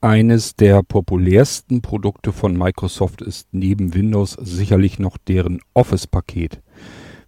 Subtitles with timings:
[0.00, 6.62] Eines der populärsten Produkte von Microsoft ist neben Windows sicherlich noch deren Office-Paket.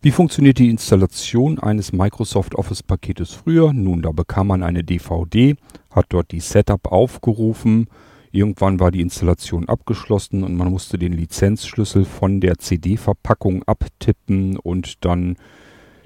[0.03, 3.73] Wie funktioniert die Installation eines Microsoft Office-Paketes früher?
[3.73, 5.57] Nun, da bekam man eine DVD,
[5.91, 7.89] hat dort die Setup aufgerufen,
[8.31, 15.05] irgendwann war die Installation abgeschlossen und man musste den Lizenzschlüssel von der CD-Verpackung abtippen und
[15.05, 15.37] dann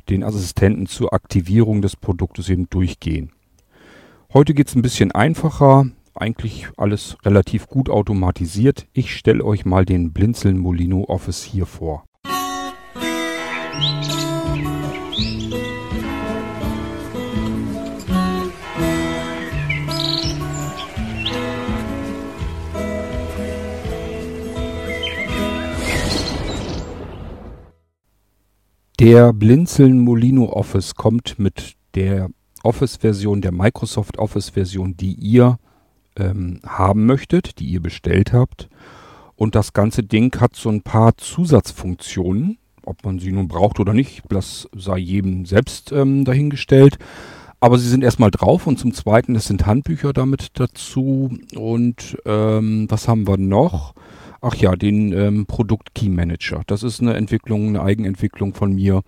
[0.08, 3.32] den Assistenten zur Aktivierung des Produktes eben durchgehen.
[4.32, 8.86] Heute geht es ein bisschen einfacher eigentlich alles relativ gut automatisiert.
[8.92, 12.04] Ich stelle euch mal den Blinzeln Molino Office hier vor.
[29.00, 32.30] Der Blinzeln Molino Office kommt mit der
[32.62, 35.58] Office-Version, der Microsoft Office-Version, die ihr
[36.16, 38.68] ähm, haben möchtet, die ihr bestellt habt.
[39.36, 42.58] Und das ganze Ding hat so ein paar Zusatzfunktionen.
[42.84, 46.98] Ob man sie nun braucht oder nicht, das sei jedem selbst ähm, dahingestellt.
[47.58, 51.34] Aber sie sind erstmal drauf und zum Zweiten, es sind Handbücher damit dazu.
[51.56, 53.94] Und ähm, was haben wir noch?
[54.42, 56.60] Ach ja, den ähm, Produkt Key Manager.
[56.66, 59.00] Das ist eine Entwicklung, eine Eigenentwicklung von mir.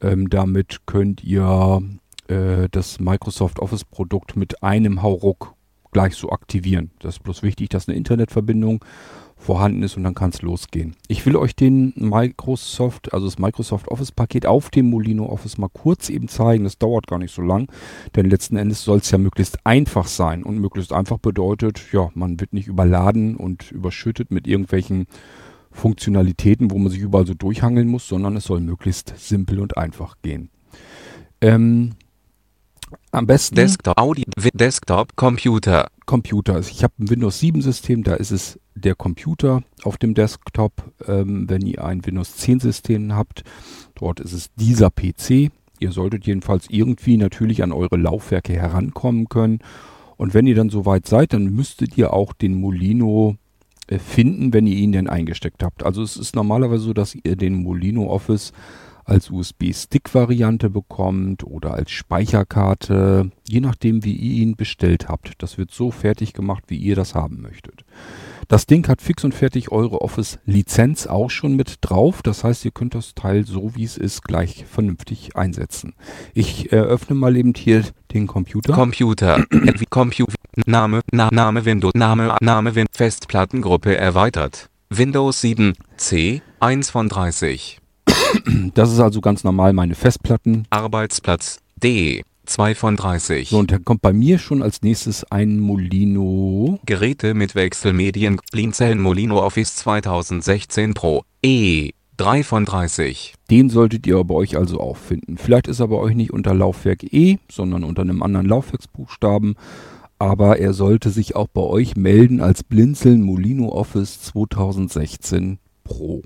[0.00, 1.82] Ähm, damit könnt ihr
[2.28, 5.55] äh, das Microsoft Office Produkt mit einem Hauruck
[5.96, 6.90] gleich so aktivieren.
[6.98, 8.84] Das ist bloß wichtig, dass eine Internetverbindung
[9.34, 10.94] vorhanden ist und dann kann es losgehen.
[11.08, 15.70] Ich will euch den Microsoft, also das Microsoft Office Paket auf dem Molino Office mal
[15.72, 16.64] kurz eben zeigen.
[16.64, 17.72] Das dauert gar nicht so lang,
[18.14, 22.38] denn letzten Endes soll es ja möglichst einfach sein und möglichst einfach bedeutet, ja, man
[22.40, 25.06] wird nicht überladen und überschüttet mit irgendwelchen
[25.70, 30.16] Funktionalitäten, wo man sich überall so durchhangeln muss, sondern es soll möglichst simpel und einfach
[30.20, 30.50] gehen.
[31.40, 31.92] Ähm,
[33.16, 35.88] am besten Desktop, Audi, Desktop, Computer.
[36.04, 36.60] Computer.
[36.60, 40.72] Ich habe ein Windows 7 System, da ist es der Computer auf dem Desktop.
[41.08, 43.42] Ähm, wenn ihr ein Windows 10 System habt,
[43.94, 45.50] dort ist es dieser PC.
[45.80, 49.60] Ihr solltet jedenfalls irgendwie natürlich an eure Laufwerke herankommen können.
[50.18, 53.36] Und wenn ihr dann soweit seid, dann müsstet ihr auch den Molino
[53.88, 55.84] äh, finden, wenn ihr ihn denn eingesteckt habt.
[55.84, 58.52] Also es ist normalerweise so, dass ihr den Molino Office
[59.06, 65.32] als USB-Stick-Variante bekommt oder als Speicherkarte, je nachdem, wie ihr ihn bestellt habt.
[65.38, 67.84] Das wird so fertig gemacht, wie ihr das haben möchtet.
[68.48, 72.22] Das Ding hat fix und fertig eure Office-Lizenz auch schon mit drauf.
[72.22, 75.94] Das heißt, ihr könnt das Teil so wie es ist gleich vernünftig einsetzen.
[76.32, 78.72] Ich eröffne mal eben hier den Computer.
[78.72, 79.44] Computer.
[79.90, 80.34] Computer.
[80.64, 84.70] Name, Na Name Windows, Name, Name Win Festplattengruppe erweitert.
[84.90, 87.80] Windows 7, C, 1 von 30.
[88.74, 90.66] Das ist also ganz normal meine Festplatten.
[90.70, 93.48] Arbeitsplatz D 2 von 30.
[93.48, 96.78] So, und dann kommt bei mir schon als nächstes ein Molino.
[96.86, 103.34] Geräte mit Wechselmedien Blinzeln Molino Office 2016 Pro E 3 von 30.
[103.50, 105.36] Den solltet ihr bei euch also auch finden.
[105.36, 109.56] Vielleicht ist er bei euch nicht unter Laufwerk E, sondern unter einem anderen Laufwerksbuchstaben.
[110.18, 116.22] Aber er sollte sich auch bei euch melden als Blinzeln Molino Office 2016 Pro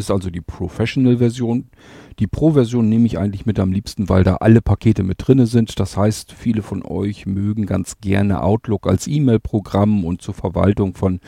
[0.00, 1.70] ist also die Professional-Version.
[2.18, 5.78] Die Pro-Version nehme ich eigentlich mit am liebsten, weil da alle Pakete mit drinne sind.
[5.78, 11.20] Das heißt, viele von euch mögen ganz gerne Outlook als E-Mail-Programm und zur Verwaltung von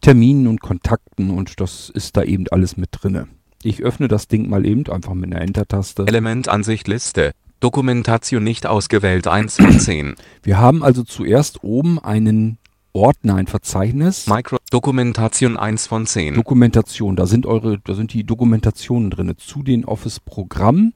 [0.00, 3.28] Terminen und Kontakten und das ist da eben alles mit drinne.
[3.62, 6.04] Ich öffne das Ding mal eben einfach mit einer Enter-Taste.
[6.06, 7.32] Elementansicht Liste.
[7.60, 10.14] Dokumentation nicht ausgewählt 1 von 10.
[10.42, 12.58] Wir haben also zuerst oben einen
[12.92, 14.28] Ordner, ein Verzeichnis.
[14.28, 16.34] Micro Dokumentation 1 von 10.
[16.34, 20.92] Dokumentation, da sind eure, da sind die Dokumentationen drin zu den Office-Programmen.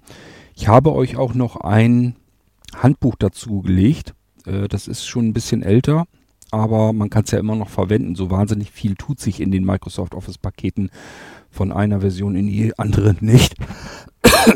[0.54, 2.16] Ich habe euch auch noch ein
[2.76, 4.14] Handbuch dazu gelegt.
[4.44, 6.04] Äh, das ist schon ein bisschen älter,
[6.50, 8.14] aber man kann es ja immer noch verwenden.
[8.14, 10.90] So wahnsinnig viel tut sich in den Microsoft Office-Paketen
[11.50, 13.54] von einer Version in die andere nicht.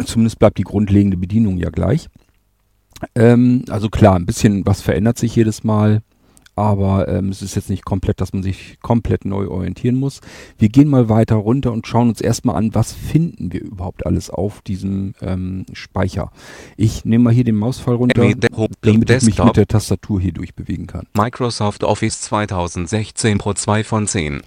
[0.05, 2.09] Zumindest bleibt die grundlegende Bedienung ja gleich.
[3.15, 6.03] Ähm, also klar, ein bisschen was verändert sich jedes Mal
[6.57, 10.21] aber ähm, es ist jetzt nicht komplett, dass man sich komplett neu orientieren muss.
[10.59, 14.31] Wir gehen mal weiter runter und schauen uns erstmal an, was finden wir überhaupt alles
[14.31, 16.33] auf diesem ähm, Speicher.
[16.77, 18.23] Ich nehme mal hier den Mausfall runter,
[18.81, 21.07] damit ich mich mit der Tastatur hier durchbewegen kann.
[21.15, 24.41] Microsoft Office 2016 Pro 2 von 10.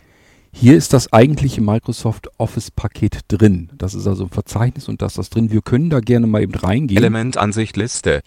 [0.52, 3.70] Hier ist das eigentliche Microsoft Office Paket drin.
[3.78, 5.52] Das ist also ein Verzeichnis und das ist das drin.
[5.52, 6.98] Wir können da gerne mal eben reingehen.
[6.98, 8.22] Elementansicht Liste.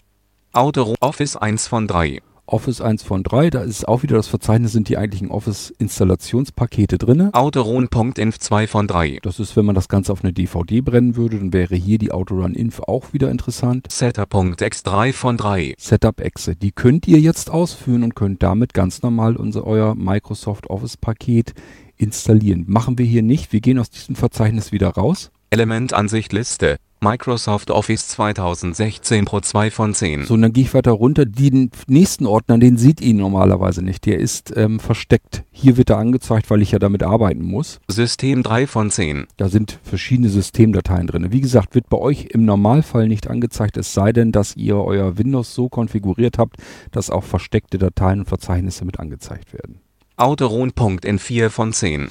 [0.53, 2.21] Auto Office 1 von 3.
[2.45, 7.29] Office 1 von 3, da ist auch wieder das Verzeichnis, sind die eigentlichen Office-Installationspakete drinne.
[7.33, 9.19] Autoron.inf 2 von 3.
[9.21, 12.11] Das ist, wenn man das Ganze auf eine DVD brennen würde, dann wäre hier die
[12.11, 13.87] Autorun-Inf auch wieder interessant.
[13.89, 15.75] Setup.x 3 von 3.
[15.77, 21.53] Setup-Exe, die könnt ihr jetzt ausführen und könnt damit ganz normal unser, euer Microsoft Office-Paket
[21.95, 22.65] installieren.
[22.67, 25.31] Machen wir hier nicht, wir gehen aus diesem Verzeichnis wieder raus.
[25.49, 26.77] Elementansicht Liste.
[27.03, 30.23] Microsoft Office 2016 Pro 2 von 10.
[30.23, 31.25] So, und dann gehe ich weiter runter.
[31.25, 34.05] Den nächsten Ordner, den sieht ihr normalerweise nicht.
[34.05, 35.43] Der ist ähm, versteckt.
[35.51, 37.81] Hier wird er angezeigt, weil ich ja damit arbeiten muss.
[37.89, 39.27] System 3 von 10.
[39.35, 41.31] Da sind verschiedene Systemdateien drin.
[41.33, 45.17] Wie gesagt, wird bei euch im Normalfall nicht angezeigt, es sei denn, dass ihr euer
[45.17, 46.55] Windows so konfiguriert habt,
[46.91, 49.81] dass auch versteckte Dateien und Verzeichnisse mit angezeigt werden.
[50.15, 52.09] Autoron.in 4 von 10.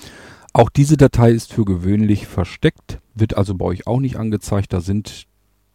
[0.55, 4.73] Auch diese Datei ist für gewöhnlich versteckt, wird also bei euch auch nicht angezeigt.
[4.73, 5.27] Da sind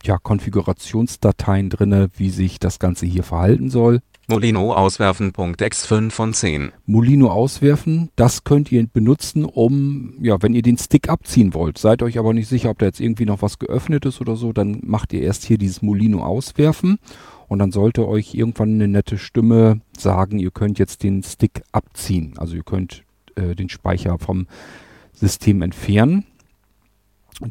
[0.03, 4.01] ja Konfigurationsdateien drinne, wie sich das Ganze hier verhalten soll.
[4.29, 6.73] Molino auswerfen.x 5 von 10.
[6.85, 12.03] Molino auswerfen, das könnt ihr benutzen, um, ja, wenn ihr den Stick abziehen wollt, seid
[12.03, 14.81] euch aber nicht sicher, ob da jetzt irgendwie noch was geöffnet ist oder so, dann
[14.83, 16.99] macht ihr erst hier dieses Molino auswerfen
[17.47, 22.33] und dann sollte euch irgendwann eine nette Stimme sagen, ihr könnt jetzt den Stick abziehen.
[22.37, 23.05] Also ihr könnt
[23.37, 24.47] äh, den Speicher vom
[25.13, 26.25] System entfernen.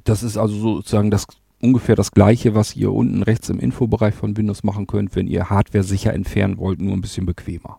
[0.05, 1.27] Das ist also sozusagen das
[1.61, 5.50] ungefähr das gleiche, was ihr unten rechts im Infobereich von Windows machen könnt, wenn ihr
[5.50, 7.79] Hardware sicher entfernen wollt, nur ein bisschen bequemer.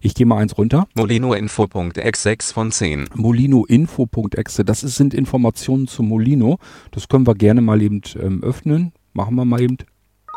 [0.00, 0.86] Ich gehe mal eins runter.
[0.94, 3.08] Molino-Info.exe 6 von 10.
[3.14, 6.58] Molino-Info.exe, das ist, sind Informationen zu Molino.
[6.90, 8.92] Das können wir gerne mal eben ähm, öffnen.
[9.14, 9.78] Machen wir mal eben.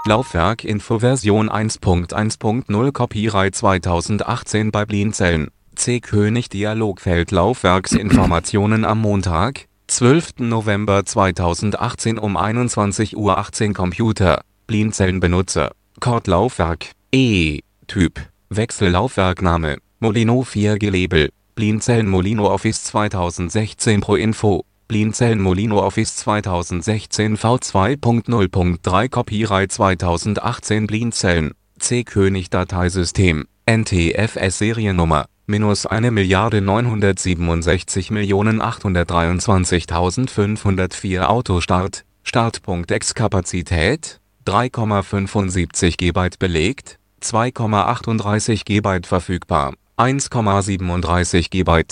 [0.06, 5.50] Laufwerk Info Version 1.1.0 Copyright 2018 bei Blinzeln.
[5.78, 6.00] C.
[6.00, 10.40] König Dialogfeld Laufwerksinformationen am Montag, 12.
[10.40, 17.60] November 2018 um 21.18 Uhr Computer, Blinzellenbenutzer, Cord-Laufwerk, E.
[17.86, 18.20] Typ,
[18.50, 29.10] Wechsellaufwerkname, Molino 4G Label, Blinzellen Molino Office 2016 Pro Info, Blinzellen Molino Office 2016 V2.0.3
[29.10, 32.04] Copyright 2018 Blinzellen, C.
[32.04, 46.30] König Dateisystem, NTFS Seriennummer minus eine Milliarde 967 Millionen 823.504 Autostart, Startpunkt X-Kapazität, 3,75 GB
[46.38, 51.84] belegt, 2,38 GB verfügbar, 1,37 GB.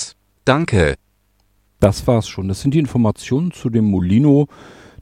[0.44, 0.96] Danke.
[1.80, 2.48] Das war's schon.
[2.48, 4.48] Das sind die Informationen zu dem Molino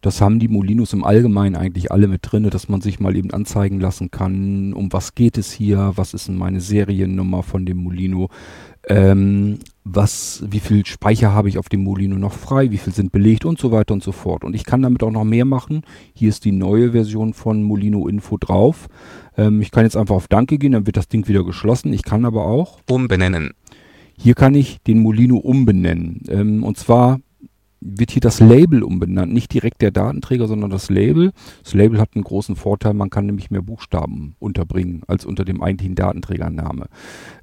[0.03, 3.31] das haben die Molinos im Allgemeinen eigentlich alle mit drinne, dass man sich mal eben
[3.31, 7.77] anzeigen lassen kann, um was geht es hier, was ist denn meine Seriennummer von dem
[7.77, 8.27] Molino,
[8.89, 13.13] ähm, was, wie viel Speicher habe ich auf dem Molino noch frei, wie viel sind
[13.13, 14.43] belegt und so weiter und so fort.
[14.43, 15.83] Und ich kann damit auch noch mehr machen.
[16.13, 18.89] Hier ist die neue Version von Molino Info drauf.
[19.37, 21.93] Ähm, ich kann jetzt einfach auf Danke gehen, dann wird das Ding wieder geschlossen.
[21.93, 23.51] Ich kann aber auch umbenennen.
[24.17, 26.23] Hier kann ich den Molino umbenennen.
[26.27, 27.21] Ähm, und zwar
[27.83, 29.33] wird hier das Label umbenannt.
[29.33, 31.31] Nicht direkt der Datenträger, sondern das Label.
[31.63, 35.61] Das Label hat einen großen Vorteil, man kann nämlich mehr Buchstaben unterbringen als unter dem
[35.61, 36.87] eigentlichen Datenträgername.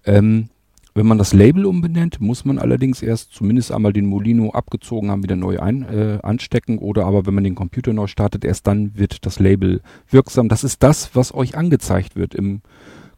[0.04, 0.48] Ähm,
[0.94, 5.22] wenn man das Label umbenennt, muss man allerdings erst zumindest einmal den Molino abgezogen haben,
[5.22, 8.98] wieder neu ein, äh, anstecken oder aber wenn man den Computer neu startet, erst dann
[8.98, 10.48] wird das Label wirksam.
[10.48, 12.62] Das ist das, was euch angezeigt wird im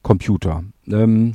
[0.03, 0.65] Computer.
[0.87, 1.33] Ähm,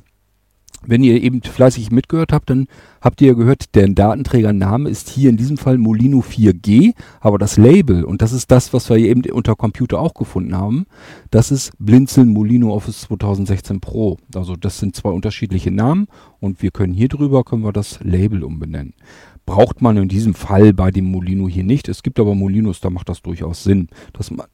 [0.88, 2.68] wenn ihr eben fleißig mitgehört habt, dann
[3.02, 8.04] habt ihr gehört, der Datenträgername ist hier in diesem Fall Molino 4G, aber das Label,
[8.04, 10.86] und das ist das, was wir eben unter Computer auch gefunden haben,
[11.30, 14.18] das ist Blinzeln Molino Office 2016 Pro.
[14.34, 16.08] Also das sind zwei unterschiedliche Namen
[16.40, 18.94] und wir können hier drüber, können wir das Label umbenennen.
[19.46, 21.88] Braucht man in diesem Fall bei dem Molino hier nicht.
[21.88, 24.48] Es gibt aber Molinos, da macht das durchaus Sinn, dass man,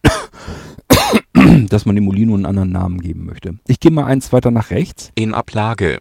[1.67, 3.57] dass man dem Molino einen anderen Namen geben möchte.
[3.67, 5.11] Ich gehe mal eins weiter nach rechts.
[5.15, 5.97] In Ablage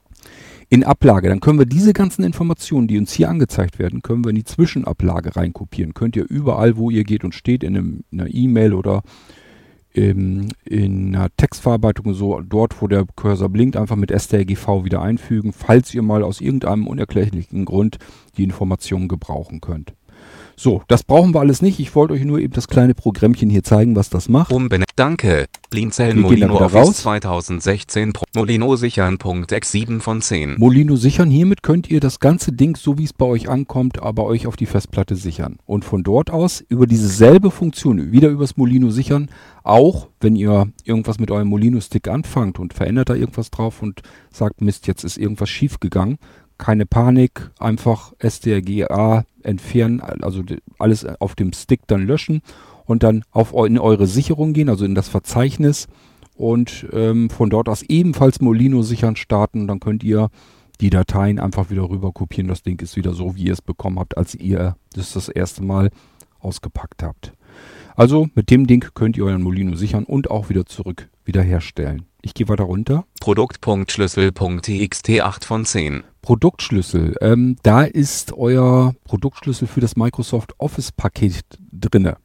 [0.72, 1.28] in Ablage.
[1.28, 4.44] Dann können wir diese ganzen Informationen, die uns hier angezeigt werden, können wir in die
[4.44, 5.92] Zwischenablage reinkopieren.
[5.92, 9.02] Könnt ihr überall, wo ihr geht und steht, in, einem, in einer E-Mail oder
[9.92, 15.52] im, in einer Textverarbeitung so, dort, wo der Cursor blinkt, einfach mit strgv wieder einfügen,
[15.52, 17.98] falls ihr mal aus irgendeinem unerklärlichen Grund
[18.38, 19.92] die Informationen gebrauchen könnt.
[20.56, 21.80] So, das brauchen wir alles nicht.
[21.80, 24.52] Ich wollte euch nur eben das kleine Programmchen hier zeigen, was das macht.
[24.52, 24.86] Umbenennen.
[24.96, 25.46] Danke.
[25.70, 26.96] Blinzeln Molino Office raus.
[26.98, 29.18] 2016 Pro Molino sichern.
[29.50, 30.56] X 7 von 10.
[30.58, 31.30] Molino sichern.
[31.30, 34.56] Hiermit könnt ihr das ganze Ding, so wie es bei euch ankommt, aber euch auf
[34.56, 35.56] die Festplatte sichern.
[35.64, 39.30] Und von dort aus über dieselbe Funktion, wieder übers Molino sichern,
[39.64, 44.60] auch wenn ihr irgendwas mit eurem Molino-Stick anfangt und verändert da irgendwas drauf und sagt,
[44.60, 46.18] Mist, jetzt ist irgendwas schief gegangen,
[46.58, 50.42] keine Panik, einfach strga entfernen, also
[50.78, 52.42] alles auf dem Stick dann löschen
[52.84, 55.88] und dann auf in eure Sicherung gehen, also in das Verzeichnis
[56.34, 59.66] und ähm, von dort aus ebenfalls Molino sichern starten.
[59.66, 60.28] Dann könnt ihr
[60.80, 62.48] die Dateien einfach wieder rüber kopieren.
[62.48, 65.62] Das Ding ist wieder so, wie ihr es bekommen habt, als ihr das das erste
[65.62, 65.90] Mal
[66.40, 67.32] ausgepackt habt.
[67.94, 72.06] Also mit dem Ding könnt ihr euren Molino sichern und auch wieder zurück wiederherstellen.
[72.22, 73.04] Ich gehe weiter runter.
[73.20, 76.04] Produkt.schlüssel.txt 8 von 10.
[76.22, 77.16] Produktschlüssel.
[77.20, 82.16] Ähm, da ist euer Produktschlüssel für das Microsoft Office Paket drinne.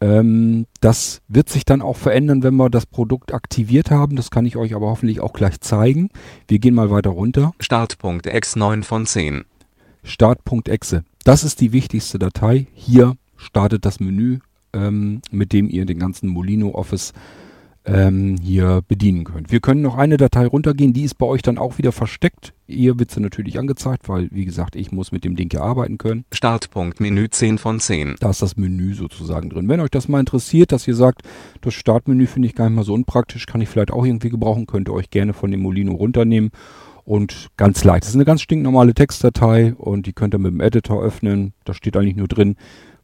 [0.00, 4.16] Ähm, das wird sich dann auch verändern, wenn wir das Produkt aktiviert haben.
[4.16, 6.08] Das kann ich euch aber hoffentlich auch gleich zeigen.
[6.48, 7.52] Wir gehen mal weiter runter.
[7.60, 9.44] Start.exe 9 von 10.
[10.02, 11.04] Start.exe.
[11.22, 12.66] Das ist die wichtigste Datei.
[12.72, 14.40] Hier startet das Menü,
[14.72, 17.12] ähm, mit dem ihr den ganzen Molino Office
[17.84, 19.50] ähm, hier bedienen könnt.
[19.50, 22.54] Wir können noch eine Datei runtergehen, die ist bei euch dann auch wieder versteckt.
[22.66, 25.98] Ihr wird sie natürlich angezeigt, weil, wie gesagt, ich muss mit dem Ding hier arbeiten
[25.98, 26.24] können.
[26.32, 28.16] Startpunkt Menü 10 von 10.
[28.20, 29.68] Da ist das Menü sozusagen drin.
[29.68, 31.22] Wenn euch das mal interessiert, dass ihr sagt,
[31.60, 34.66] das Startmenü finde ich gar nicht mal so unpraktisch, kann ich vielleicht auch irgendwie gebrauchen,
[34.66, 36.50] könnt ihr euch gerne von dem Molino runternehmen
[37.04, 38.04] und ganz leicht.
[38.04, 41.52] Das ist eine ganz stinknormale Textdatei und die könnt ihr mit dem Editor öffnen.
[41.64, 42.56] Da steht eigentlich nur drin,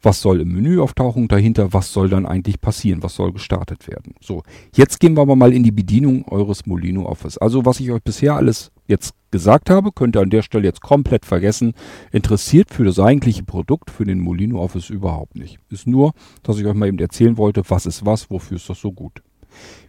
[0.02, 4.14] was soll im Menü auftauchen, dahinter, was soll dann eigentlich passieren, was soll gestartet werden.
[4.20, 4.42] So,
[4.74, 7.38] jetzt gehen wir aber mal in die Bedienung eures Molino Office.
[7.38, 10.80] Also was ich euch bisher alles jetzt gesagt habe, könnt ihr an der Stelle jetzt
[10.80, 11.74] komplett vergessen.
[12.12, 15.58] Interessiert für das eigentliche Produkt, für den Molino Office überhaupt nicht.
[15.70, 16.12] Ist nur,
[16.42, 19.22] dass ich euch mal eben erzählen wollte, was ist was, wofür ist das so gut.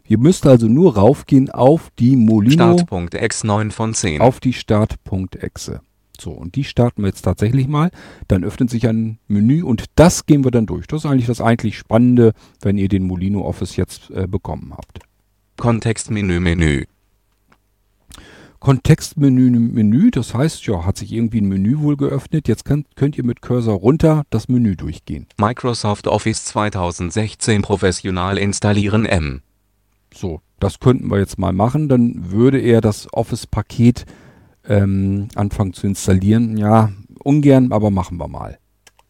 [0.07, 2.77] Ihr müsst also nur raufgehen auf die Molino.
[2.77, 4.21] Start.exe 9 von 10.
[4.21, 5.81] Auf die Start.exe.
[6.19, 7.91] So, und die starten wir jetzt tatsächlich mal.
[8.27, 10.87] Dann öffnet sich ein Menü und das gehen wir dann durch.
[10.87, 14.99] Das ist eigentlich das eigentlich Spannende, wenn ihr den Molino Office jetzt äh, bekommen habt.
[15.57, 16.85] Kontextmenü Menü.
[18.59, 22.49] Kontextmenü Menü, das heißt, ja, hat sich irgendwie ein Menü wohl geöffnet.
[22.49, 25.27] Jetzt könnt, könnt ihr mit Cursor runter das Menü durchgehen.
[25.37, 29.41] Microsoft Office 2016 professional installieren M.
[30.13, 31.87] So, das könnten wir jetzt mal machen.
[31.87, 34.05] Dann würde er das Office-Paket
[34.69, 36.55] ähm, anfangen zu installieren.
[36.55, 36.91] Ja,
[37.23, 38.57] ungern, aber machen wir mal.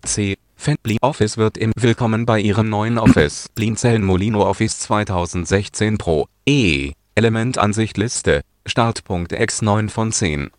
[0.04, 0.38] C.
[0.56, 3.48] Fendly Office wird im Willkommen bei Ihrem neuen Office.
[3.56, 6.28] Blinzeln Molino Office 2016 Pro.
[6.46, 6.92] E.
[7.16, 8.42] Elementansicht Liste.
[8.66, 10.50] Startpunkt X 9 von 10.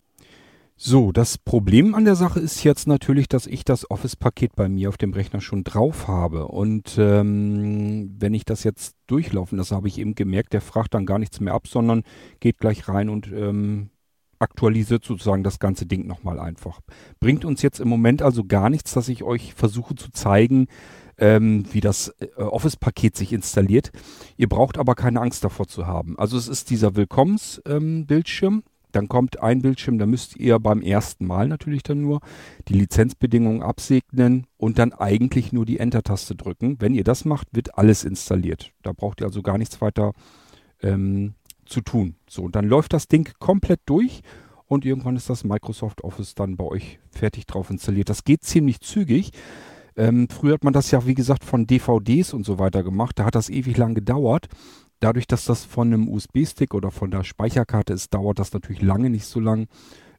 [0.75, 4.89] So, das Problem an der Sache ist jetzt natürlich, dass ich das Office-Paket bei mir
[4.89, 6.47] auf dem Rechner schon drauf habe.
[6.47, 11.05] Und ähm, wenn ich das jetzt durchlaufen lasse, habe ich eben gemerkt, der fragt dann
[11.05, 12.01] gar nichts mehr ab, sondern
[12.39, 13.90] geht gleich rein und ähm,
[14.41, 16.79] aktualisiert sozusagen das ganze Ding nochmal einfach.
[17.19, 20.67] Bringt uns jetzt im Moment also gar nichts, dass ich euch versuche zu zeigen,
[21.17, 23.91] ähm, wie das äh, Office-Paket sich installiert.
[24.37, 26.17] Ihr braucht aber keine Angst davor zu haben.
[26.17, 28.53] Also es ist dieser Willkommensbildschirm.
[28.53, 32.19] Ähm, dann kommt ein Bildschirm, da müsst ihr beim ersten Mal natürlich dann nur
[32.67, 36.75] die Lizenzbedingungen absegnen und dann eigentlich nur die Enter-Taste drücken.
[36.79, 38.71] Wenn ihr das macht, wird alles installiert.
[38.83, 40.11] Da braucht ihr also gar nichts weiter
[40.81, 41.35] ähm,
[41.71, 42.15] zu tun.
[42.27, 44.21] So, und dann läuft das Ding komplett durch
[44.67, 48.09] und irgendwann ist das Microsoft Office dann bei euch fertig drauf installiert.
[48.09, 49.31] Das geht ziemlich zügig.
[49.97, 53.19] Ähm, früher hat man das ja, wie gesagt, von DVDs und so weiter gemacht.
[53.19, 54.47] Da hat das ewig lang gedauert.
[54.99, 59.09] Dadurch, dass das von einem USB-Stick oder von der Speicherkarte ist, dauert das natürlich lange
[59.09, 59.67] nicht so lang.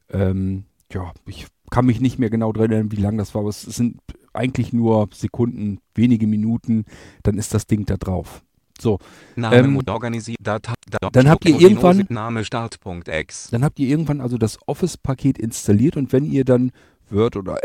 [0.09, 3.49] Ähm, ja, ich kann mich nicht mehr genau dran erinnern, wie lang das war, aber
[3.49, 3.99] es sind
[4.33, 6.85] eigentlich nur Sekunden, wenige Minuten,
[7.23, 8.43] dann ist das Ding da drauf.
[8.83, 8.99] So.
[9.35, 13.49] Name ähm, organisiert Data, Data, dann habt ihr irgendwann Name Start.exe.
[13.49, 16.71] Dann habt ihr irgendwann also das Office-Paket installiert und wenn ihr dann
[17.09, 17.59] Word oder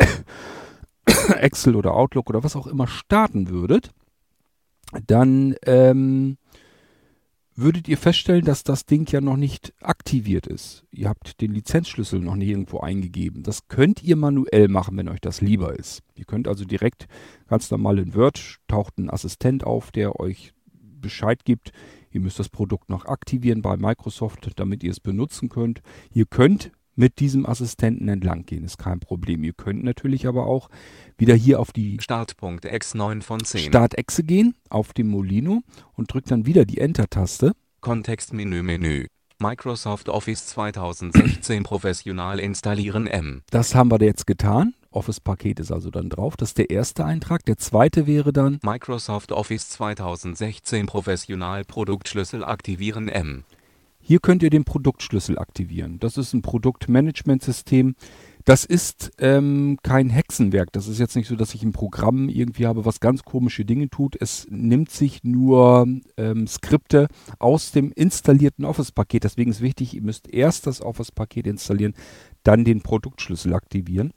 [1.36, 3.90] Excel oder Outlook oder was auch immer starten würdet,
[5.06, 6.38] dann ähm,
[7.56, 10.84] würdet ihr feststellen, dass das Ding ja noch nicht aktiviert ist.
[10.92, 13.42] Ihr habt den Lizenzschlüssel noch nicht irgendwo eingegeben.
[13.42, 16.02] Das könnt ihr manuell machen, wenn euch das lieber ist.
[16.14, 17.08] Ihr könnt also direkt
[17.48, 20.52] ganz normal in Word taucht ein Assistent auf, der euch
[21.00, 21.72] Bescheid gibt.
[22.10, 25.82] Ihr müsst das Produkt noch aktivieren bei Microsoft, damit ihr es benutzen könnt.
[26.12, 29.44] Ihr könnt mit diesem Assistenten entlang gehen, ist kein Problem.
[29.44, 30.68] Ihr könnt natürlich aber auch
[31.16, 33.68] wieder hier auf die Startpunkt X9 von 10.
[33.68, 35.62] Startexe gehen, auf dem Molino
[35.94, 37.52] und drückt dann wieder die Enter-Taste.
[37.80, 39.06] Kontextmenü Menü.
[39.38, 43.42] Microsoft Office 2016 professional installieren M.
[43.50, 44.74] Das haben wir jetzt getan.
[44.90, 46.36] Office-Paket ist also dann drauf.
[46.36, 47.44] Das ist der erste Eintrag.
[47.44, 53.44] Der zweite wäre dann Microsoft Office 2016 Professional Produktschlüssel aktivieren M.
[54.00, 55.98] Hier könnt ihr den Produktschlüssel aktivieren.
[56.00, 57.94] Das ist ein Produktmanagementsystem.
[58.46, 60.72] Das ist ähm, kein Hexenwerk.
[60.72, 63.90] Das ist jetzt nicht so, dass ich ein Programm irgendwie habe, was ganz komische Dinge
[63.90, 64.16] tut.
[64.18, 69.24] Es nimmt sich nur ähm, Skripte aus dem installierten Office-Paket.
[69.24, 71.92] Deswegen ist wichtig, ihr müsst erst das Office-Paket installieren,
[72.42, 74.14] dann den Produktschlüssel aktivieren.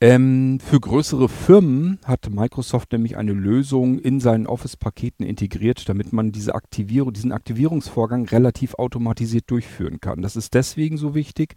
[0.00, 6.30] Ähm, für größere Firmen hat Microsoft nämlich eine Lösung in seinen Office-Paketen integriert, damit man
[6.30, 10.22] diese Aktivierung, diesen Aktivierungsvorgang relativ automatisiert durchführen kann.
[10.22, 11.56] Das ist deswegen so wichtig,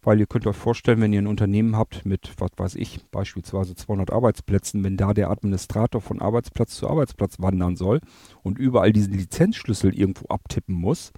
[0.00, 3.74] weil ihr könnt euch vorstellen, wenn ihr ein Unternehmen habt mit, was weiß ich, beispielsweise
[3.74, 8.00] 200 Arbeitsplätzen, wenn da der Administrator von Arbeitsplatz zu Arbeitsplatz wandern soll
[8.42, 11.12] und überall diesen Lizenzschlüssel irgendwo abtippen muss,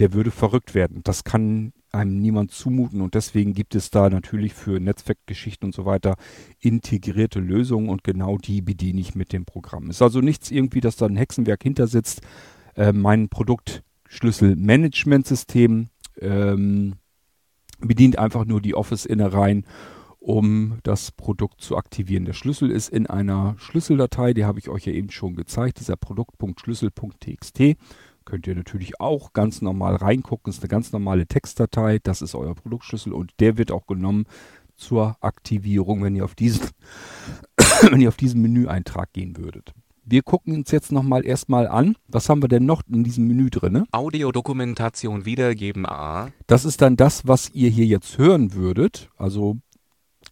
[0.00, 1.00] der würde verrückt werden.
[1.04, 5.84] Das kann einem niemand zumuten und deswegen gibt es da natürlich für Netzwerkgeschichten und so
[5.84, 6.16] weiter
[6.60, 9.90] integrierte Lösungen und genau die bediene ich mit dem Programm.
[9.90, 12.22] Ist also nichts irgendwie, dass da ein Hexenwerk hinter sitzt.
[12.74, 15.88] Äh, mein Produktschlüsselmanagementsystem
[16.20, 16.94] ähm,
[17.80, 19.64] bedient einfach nur die Office-Innereien,
[20.18, 22.24] um das Produkt zu aktivieren.
[22.24, 25.96] Der Schlüssel ist in einer Schlüsseldatei, die habe ich euch ja eben schon gezeigt, dieser
[25.96, 27.76] Produkt.schlüssel.txt
[28.28, 30.50] könnt ihr natürlich auch ganz normal reingucken.
[30.50, 31.98] Das ist eine ganz normale Textdatei.
[32.02, 34.26] Das ist euer Produktschlüssel und der wird auch genommen
[34.76, 36.68] zur Aktivierung, wenn ihr auf diesen,
[37.90, 39.72] wenn ihr auf diesen Menüeintrag gehen würdet.
[40.04, 41.96] Wir gucken uns jetzt nochmal erstmal an.
[42.06, 43.84] Was haben wir denn noch in diesem Menü drin?
[43.92, 46.28] Audiodokumentation wiedergeben A.
[46.46, 49.08] Das ist dann das, was ihr hier jetzt hören würdet.
[49.16, 49.56] Also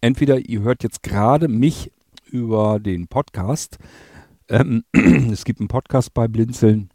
[0.01, 1.91] entweder ihr hört jetzt gerade mich
[2.25, 3.79] über den Podcast.
[4.49, 4.83] Ähm,
[5.31, 6.91] es gibt einen Podcast bei Blinzeln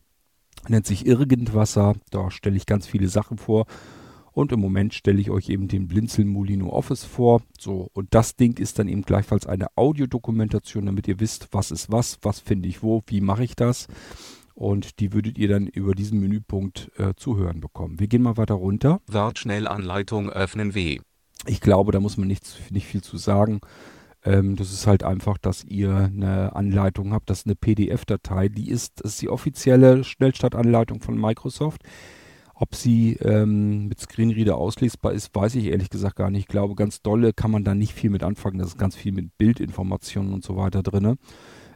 [0.69, 1.95] nennt sich Irgendwasser.
[2.11, 3.67] Da stelle ich ganz viele Sachen vor.
[4.33, 7.43] Und im Moment stelle ich euch eben den Blinzeln Molino Office vor.
[7.59, 11.93] So, und das Ding ist dann eben gleichfalls eine Audiodokumentation, damit ihr wisst, was ist
[11.93, 13.89] was, was finde ich wo, wie mache ich das.
[14.55, 18.01] Und die würdet ihr dann über diesen Menüpunkt äh, zu hören bekommen.
[18.01, 19.01] Wir gehen mal weiter runter.
[19.07, 21.01] Word-Schnellanleitung öffnen W.
[21.47, 23.61] Ich glaube, da muss man nicht, nicht viel zu sagen.
[24.25, 28.71] Ähm, das ist halt einfach, dass ihr eine Anleitung habt, das ist eine PDF-Datei, die
[28.71, 31.83] ist, ist die offizielle Schnellstartanleitung von Microsoft.
[32.55, 36.43] Ob sie ähm, mit Screenreader auslesbar ist, weiß ich ehrlich gesagt gar nicht.
[36.43, 38.59] Ich glaube, ganz dolle kann man da nicht viel mit anfangen.
[38.59, 41.17] Das ist ganz viel mit Bildinformationen und so weiter drin.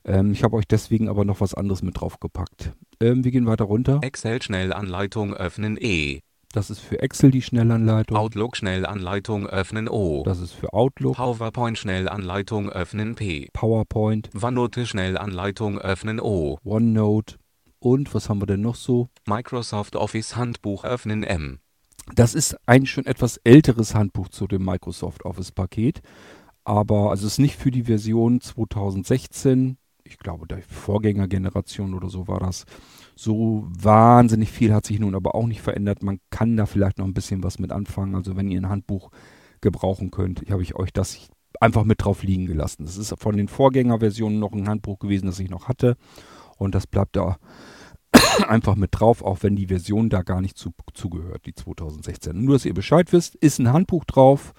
[0.05, 2.73] Ähm, ich habe euch deswegen aber noch was anderes mit draufgepackt.
[3.01, 3.99] Ähm, wir gehen weiter runter.
[4.03, 6.21] Excel-Schnellanleitung öffnen E.
[6.57, 8.17] Das ist für Excel die Schnellanleitung.
[8.17, 10.23] Outlook Schnellanleitung öffnen O.
[10.25, 11.17] Das ist für Outlook.
[11.17, 13.51] PowerPoint Schnellanleitung öffnen P.
[13.53, 14.31] PowerPoint.
[14.35, 16.59] OneNote Schnellanleitung öffnen O.
[16.65, 17.37] OneNote.
[17.79, 19.11] Und was haben wir denn noch so?
[19.27, 21.59] Microsoft Office Handbuch öffnen M.
[22.15, 26.01] Das ist ein schon etwas älteres Handbuch zu dem Microsoft Office Paket.
[26.65, 29.77] Aber also es ist nicht für die Version 2016.
[30.05, 32.65] Ich glaube, der Vorgängergeneration oder so war das.
[33.19, 36.03] So wahnsinnig viel hat sich nun aber auch nicht verändert.
[36.03, 38.15] Man kann da vielleicht noch ein bisschen was mit anfangen.
[38.15, 39.11] Also wenn ihr ein Handbuch
[39.63, 41.29] gebrauchen könnt, habe ich euch das
[41.61, 42.85] einfach mit drauf liegen gelassen.
[42.85, 45.97] Das ist von den Vorgängerversionen noch ein Handbuch gewesen, das ich noch hatte.
[46.59, 47.39] Und das bleibt da
[48.49, 52.45] einfach mit drauf, auch wenn die Version da gar nicht zu, zugehört, die 2016.
[52.45, 54.53] Nur, dass ihr Bescheid wisst, ist ein Handbuch drauf.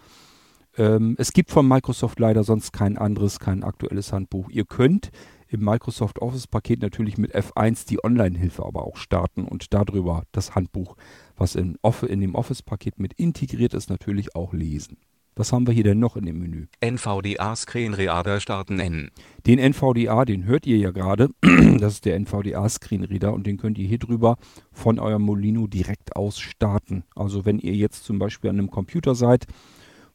[0.78, 4.50] Ähm, es gibt von Microsoft leider sonst kein anderes, kein aktuelles Handbuch.
[4.50, 5.12] Ihr könnt
[5.50, 10.96] im Microsoft Office-Paket natürlich mit F1 die Online-Hilfe aber auch starten und darüber das Handbuch,
[11.36, 14.98] was in, in dem Office-Paket mit integriert ist, natürlich auch lesen.
[15.38, 16.66] Was haben wir hier denn noch in dem Menü?
[16.82, 19.12] NVDA Screenreader starten N.
[19.46, 21.30] Den NVDA, den hört ihr ja gerade.
[21.78, 24.38] Das ist der NVDA Screenreader und den könnt ihr hier drüber
[24.72, 27.04] von eurem Molino direkt aus starten.
[27.14, 29.46] Also wenn ihr jetzt zum Beispiel an einem Computer seid,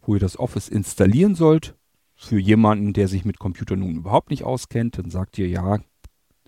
[0.02, 1.76] wo ihr das Office installieren sollt,
[2.22, 5.78] für jemanden, der sich mit Computern nun überhaupt nicht auskennt, dann sagt ihr, ja,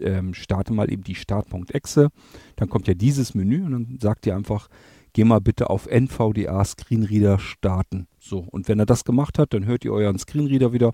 [0.01, 2.11] ähm, starte mal eben die Start.exe.
[2.57, 4.69] Dann kommt ja dieses Menü und dann sagt ihr einfach,
[5.13, 8.07] geh mal bitte auf NVDA Screenreader starten.
[8.19, 10.93] So, und wenn er das gemacht hat, dann hört ihr euren Screenreader wieder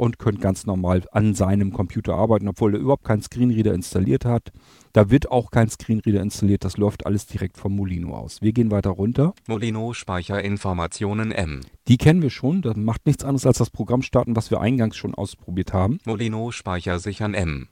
[0.00, 4.50] und könnt ganz normal an seinem Computer arbeiten, obwohl er überhaupt keinen Screenreader installiert hat.
[4.94, 8.40] Da wird auch kein Screenreader installiert, das läuft alles direkt vom Molino aus.
[8.40, 9.34] Wir gehen weiter runter.
[9.46, 11.60] Molino Speicherinformationen M.
[11.86, 14.96] Die kennen wir schon, das macht nichts anderes als das Programm starten, was wir eingangs
[14.96, 15.98] schon ausprobiert haben.
[16.06, 17.68] Molino Speicher sichern M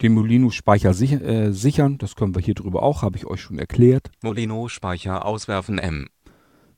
[0.00, 1.96] den Molino-Speicher sich, äh, sichern.
[1.98, 4.10] Das können wir hier drüber auch, habe ich euch schon erklärt.
[4.22, 6.08] Molino-Speicher auswerfen M.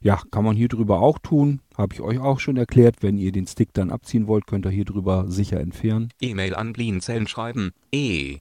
[0.04, 1.62] Ja, kann man hier drüber auch tun.
[1.78, 2.96] Habe ich euch auch schon erklärt.
[3.00, 6.10] Wenn ihr den Stick dann abziehen wollt, könnt ihr hier drüber sicher entfernen.
[6.20, 7.72] E-Mail an Blinzeln schreiben.
[7.90, 8.40] E.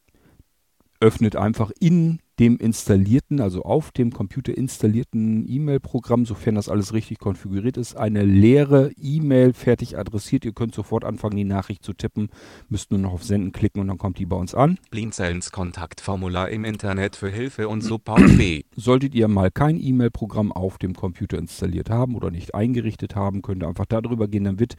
[1.03, 7.19] Öffnet einfach in dem installierten, also auf dem Computer installierten E-Mail-Programm, sofern das alles richtig
[7.19, 10.45] konfiguriert ist, eine leere E-Mail fertig adressiert.
[10.45, 12.29] Ihr könnt sofort anfangen, die Nachricht zu tippen,
[12.69, 14.79] müsst nur noch auf Senden klicken und dann kommt die bei uns an.
[14.91, 18.63] Blinzelns Kontaktformular im Internet für Hilfe und Support B.
[18.77, 23.61] Solltet ihr mal kein E-Mail-Programm auf dem Computer installiert haben oder nicht eingerichtet haben, könnt
[23.61, 24.77] ihr einfach darüber gehen, dann wird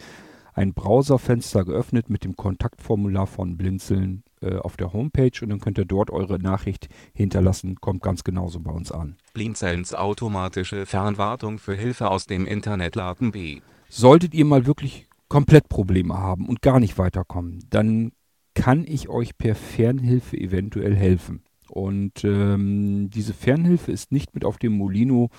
[0.54, 5.78] ein Browserfenster geöffnet mit dem Kontaktformular von Blinzeln äh, auf der Homepage und dann könnt
[5.78, 7.76] ihr dort eure Nachricht hinterlassen.
[7.80, 9.16] Kommt ganz genauso bei uns an.
[9.32, 13.60] Blinzelns automatische Fernwartung für Hilfe aus dem Internet laden B.
[13.88, 18.12] Solltet ihr mal wirklich komplett Probleme haben und gar nicht weiterkommen, dann
[18.54, 21.42] kann ich euch per Fernhilfe eventuell helfen.
[21.68, 25.30] Und ähm, diese Fernhilfe ist nicht mit auf dem Molino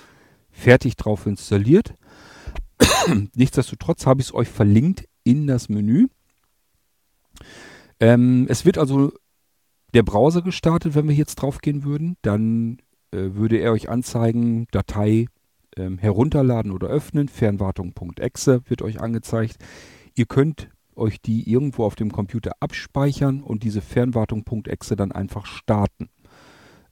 [0.50, 1.94] fertig drauf installiert.
[3.34, 6.08] Nichtsdestotrotz habe ich es euch verlinkt in das Menü.
[8.00, 9.12] Ähm, es wird also
[9.94, 12.16] der Browser gestartet, wenn wir jetzt drauf gehen würden.
[12.22, 12.78] Dann
[13.12, 15.26] äh, würde er euch anzeigen, Datei
[15.76, 17.28] ähm, herunterladen oder öffnen.
[17.28, 19.56] Fernwartung.exe wird euch angezeigt.
[20.14, 26.08] Ihr könnt euch die irgendwo auf dem Computer abspeichern und diese Fernwartung.exe dann einfach starten.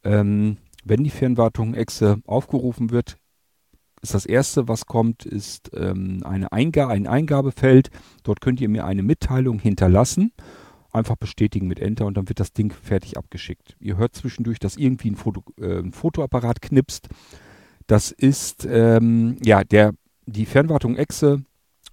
[0.03, 3.17] Ähm, wenn die Fernwartung.exe aufgerufen wird,
[4.03, 7.89] ist das erste, was kommt, ist ähm, eine Einga ein Eingabefeld.
[8.23, 10.33] Dort könnt ihr mir eine Mitteilung hinterlassen.
[10.95, 13.77] Einfach bestätigen mit Enter und dann wird das Ding fertig abgeschickt.
[13.81, 17.09] Ihr hört zwischendurch, dass irgendwie ein, Foto, äh, ein Fotoapparat knipst.
[17.87, 19.93] Das ist ähm, ja der
[20.27, 21.45] die Fernwartung Exe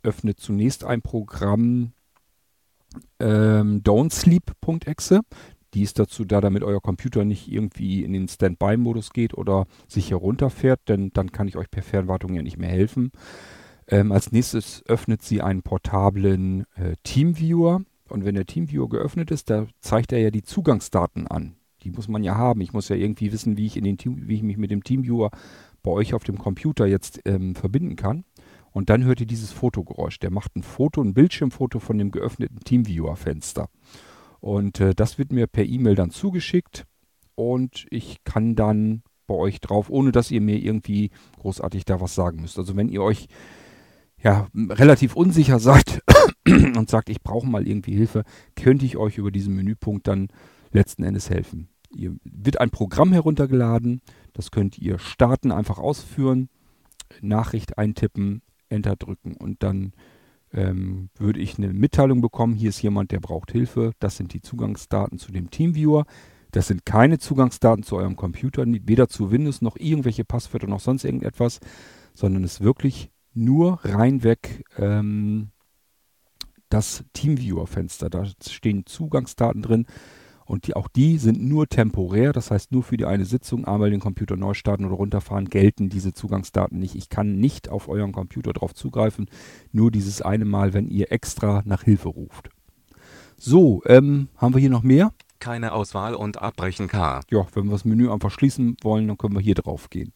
[0.04, 1.94] öffnet zunächst ein Programm
[3.20, 5.22] ähm, don'tsleep.exe.
[5.74, 10.12] Die ist dazu da, damit euer Computer nicht irgendwie in den Standby-Modus geht oder sich
[10.12, 13.12] herunterfährt, denn dann kann ich euch per Fernwartung ja nicht mehr helfen.
[13.88, 17.82] Ähm, als nächstes öffnet sie einen portablen äh, Teamviewer.
[18.12, 21.56] Und wenn der Teamviewer geöffnet ist, da zeigt er ja die Zugangsdaten an.
[21.84, 22.62] Die muss man ja haben.
[22.62, 24.84] Ich muss ja irgendwie wissen, wie ich, in den Team, wie ich mich mit dem
[24.84, 25.32] Teamviewer
[25.82, 28.24] bei euch auf dem Computer jetzt ähm, verbinden kann.
[28.72, 30.20] Und dann hört ihr dieses Fotogeräusch.
[30.20, 33.68] Der macht ein Foto, ein Bildschirmfoto von dem geöffneten Teamviewer-Fenster.
[34.40, 36.86] Und äh, das wird mir per E-Mail dann zugeschickt
[37.36, 42.16] und ich kann dann bei euch drauf, ohne dass ihr mir irgendwie großartig da was
[42.16, 42.58] sagen müsst.
[42.58, 43.28] Also wenn ihr euch
[44.22, 46.02] ja relativ unsicher seid
[46.48, 48.24] und sagt, ich brauche mal irgendwie Hilfe,
[48.56, 50.30] könnte ich euch über diesen Menüpunkt dann
[50.72, 51.70] letzten Endes helfen.
[51.94, 54.02] Ihr wird ein Programm heruntergeladen,
[54.34, 56.50] das könnt ihr starten, einfach ausführen,
[57.22, 59.92] Nachricht eintippen, Enter drücken und dann
[60.54, 63.92] ähm, würde ich eine Mitteilung bekommen, hier ist jemand, der braucht Hilfe.
[64.00, 66.06] Das sind die Zugangsdaten zu dem Teamviewer.
[66.52, 71.06] Das sind keine Zugangsdaten zu eurem Computer, weder zu Windows noch irgendwelche Passwörter noch sonst
[71.06, 71.60] irgendetwas,
[72.14, 75.52] sondern es ist wirklich nur reinweg ähm,
[76.74, 78.10] das Teamviewer-Fenster.
[78.10, 79.86] Da stehen Zugangsdaten drin.
[80.46, 83.90] Und die, auch die sind nur temporär, das heißt nur für die eine Sitzung einmal
[83.90, 86.96] den Computer neu starten oder runterfahren, gelten diese Zugangsdaten nicht.
[86.96, 89.28] Ich kann nicht auf euren Computer drauf zugreifen,
[89.72, 92.50] nur dieses eine Mal, wenn ihr extra nach Hilfe ruft.
[93.38, 95.14] So, ähm, haben wir hier noch mehr?
[95.40, 97.22] Keine Auswahl und abbrechen K.
[97.32, 100.12] Ja, wenn wir das Menü einfach schließen wollen, dann können wir hier drauf gehen.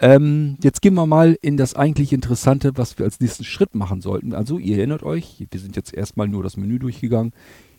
[0.00, 4.00] Ähm, jetzt gehen wir mal in das eigentlich Interessante, was wir als nächsten Schritt machen
[4.00, 4.32] sollten.
[4.32, 7.32] Also ihr erinnert euch, wir sind jetzt erstmal nur das Menü durchgegangen.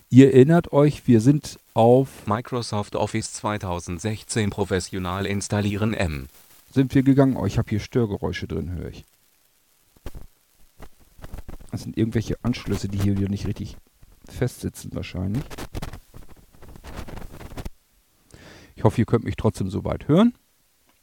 [0.10, 6.27] Ihr erinnert euch, wir sind auf Microsoft Office 2016 professional installieren M.
[6.73, 7.38] Sind wir gegangen?
[7.38, 9.05] Oh, ich habe hier Störgeräusche drin, höre ich.
[11.71, 13.77] Das sind irgendwelche Anschlüsse, die hier wieder nicht richtig
[14.27, 15.43] festsitzen wahrscheinlich.
[18.75, 20.34] Ich hoffe, ihr könnt mich trotzdem soweit hören.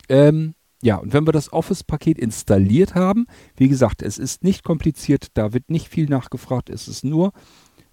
[0.09, 0.55] Ähm,
[0.87, 5.53] ja, und wenn wir das Office-Paket installiert haben, wie gesagt, es ist nicht kompliziert, da
[5.53, 7.33] wird nicht viel nachgefragt, es ist nur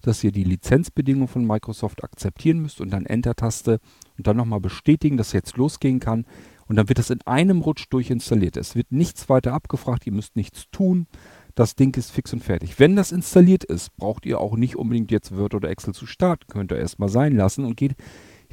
[0.06, 3.80] dass ihr die Lizenzbedingungen von Microsoft akzeptieren müsst und dann Enter-Taste
[4.18, 6.26] und dann nochmal bestätigen, dass jetzt losgehen kann.
[6.66, 8.58] Und dann wird das in einem Rutsch durchinstalliert.
[8.58, 11.06] Es wird nichts weiter abgefragt, ihr müsst nichts tun.
[11.54, 12.78] Das Ding ist fix und fertig.
[12.78, 16.48] Wenn das installiert ist, braucht ihr auch nicht unbedingt jetzt Word oder Excel zu starten.
[16.48, 17.94] Könnt ihr erstmal sein lassen und geht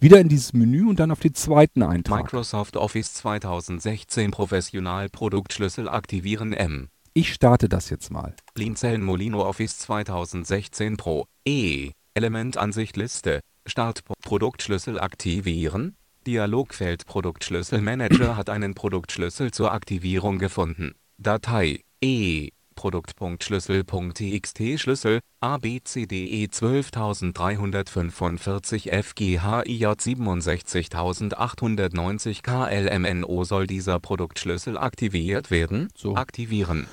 [0.01, 2.23] wieder in dieses Menü und dann auf den zweiten Eintrag.
[2.23, 6.89] Microsoft Office 2016 Professional Produktschlüssel aktivieren M.
[7.13, 8.35] Ich starte das jetzt mal.
[8.53, 11.25] Blinzeln Molino Office 2016 Pro.
[11.45, 11.91] E.
[12.15, 13.41] Elementansicht Liste.
[13.67, 15.95] Start Produktschlüssel aktivieren.
[16.25, 20.93] Dialogfeld Produktschlüssel Manager hat einen Produktschlüssel zur Aktivierung gefunden.
[21.17, 22.49] Datei E.
[22.75, 35.89] Produkt.schlüssel.txt Schlüssel ABCDE 12345 FGHIJ 67890 KLMNO soll dieser Produktschlüssel aktiviert werden?
[35.95, 36.15] So.
[36.15, 36.87] Aktivieren.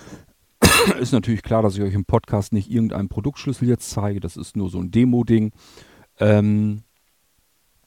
[1.00, 4.20] Ist natürlich klar, dass ich euch im Podcast nicht irgendeinen Produktschlüssel jetzt zeige.
[4.20, 5.52] Das ist nur so ein Demo-Ding.
[6.18, 6.82] Ähm,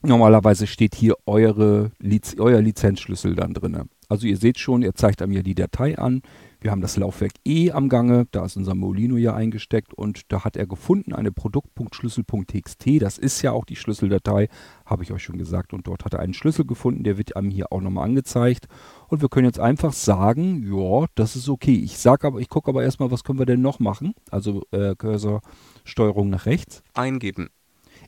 [0.01, 1.91] normalerweise steht hier eure
[2.37, 3.89] euer Lizenzschlüssel dann drin.
[4.09, 6.21] Also ihr seht schon, er zeigt ja die Datei an.
[6.63, 10.43] Wir haben das Laufwerk E am Gange, da ist unser Molino ja eingesteckt und da
[10.43, 13.01] hat er gefunden eine Produkt.schlüssel.txt.
[13.01, 14.47] Das ist ja auch die Schlüsseldatei,
[14.85, 15.73] habe ich euch schon gesagt.
[15.73, 18.67] Und dort hat er einen Schlüssel gefunden, der wird einem hier auch nochmal angezeigt.
[19.07, 21.73] Und wir können jetzt einfach sagen, ja, das ist okay.
[21.73, 24.13] Ich sage aber, ich gucke aber erstmal, was können wir denn noch machen?
[24.29, 25.41] Also äh, Cursor
[25.83, 26.83] Steuerung nach rechts.
[26.93, 27.49] Eingeben.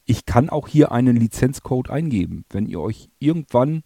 [0.05, 2.45] Ich kann auch hier einen Lizenzcode eingeben.
[2.51, 3.81] Wenn ihr euch irgendwann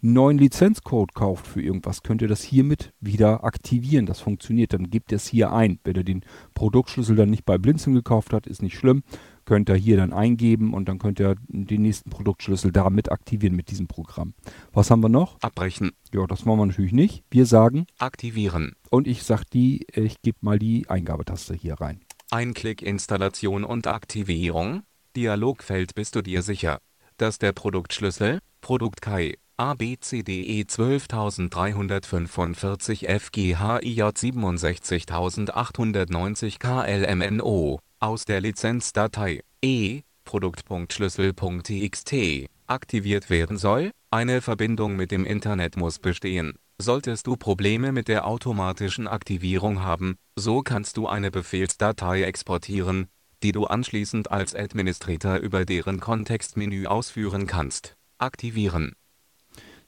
[0.00, 4.06] neuen Lizenzcode kauft für irgendwas, könnt ihr das hiermit wieder aktivieren.
[4.06, 4.72] Das funktioniert.
[4.72, 5.78] Dann gebt ihr es hier ein.
[5.84, 9.02] Wenn ihr den Produktschlüssel dann nicht bei Blinzeln gekauft habt, ist nicht schlimm.
[9.44, 13.70] Könnt ihr hier dann eingeben und dann könnt ihr den nächsten Produktschlüssel damit aktivieren mit
[13.70, 14.34] diesem Programm.
[14.72, 15.40] Was haben wir noch?
[15.40, 15.92] Abbrechen.
[16.12, 17.24] Ja, das wollen wir natürlich nicht.
[17.30, 18.72] Wir sagen Aktivieren.
[18.90, 22.00] und ich sag die, ich gebe mal die Eingabetaste hier rein.
[22.30, 24.82] Einklick Installation und Aktivierung.
[25.16, 26.78] Dialogfeld Bist du dir sicher,
[27.16, 42.14] dass der Produktschlüssel, Produkt KI, ABCDE 12345 FGHIJ 67890 KLMNO aus der Lizenzdatei E Produkt.schlüssel.txt
[42.68, 43.90] aktiviert werden soll?
[44.12, 46.52] Eine Verbindung mit dem Internet muss bestehen.
[46.80, 53.08] Solltest du Probleme mit der automatischen Aktivierung haben, so kannst du eine Befehlsdatei exportieren,
[53.42, 57.96] die du anschließend als Administrator über deren Kontextmenü ausführen kannst.
[58.18, 58.92] Aktivieren.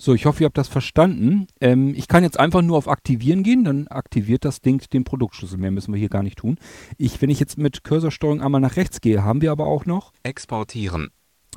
[0.02, 1.46] So, ich hoffe, ihr habt das verstanden.
[1.60, 5.58] Ähm, ich kann jetzt einfach nur auf Aktivieren gehen, dann aktiviert das Ding den Produktschlüssel.
[5.58, 6.56] Mehr müssen wir hier gar nicht tun.
[6.96, 10.14] Ich, wenn ich jetzt mit Cursorsteuerung einmal nach rechts gehe, haben wir aber auch noch,
[10.22, 11.10] Exportieren.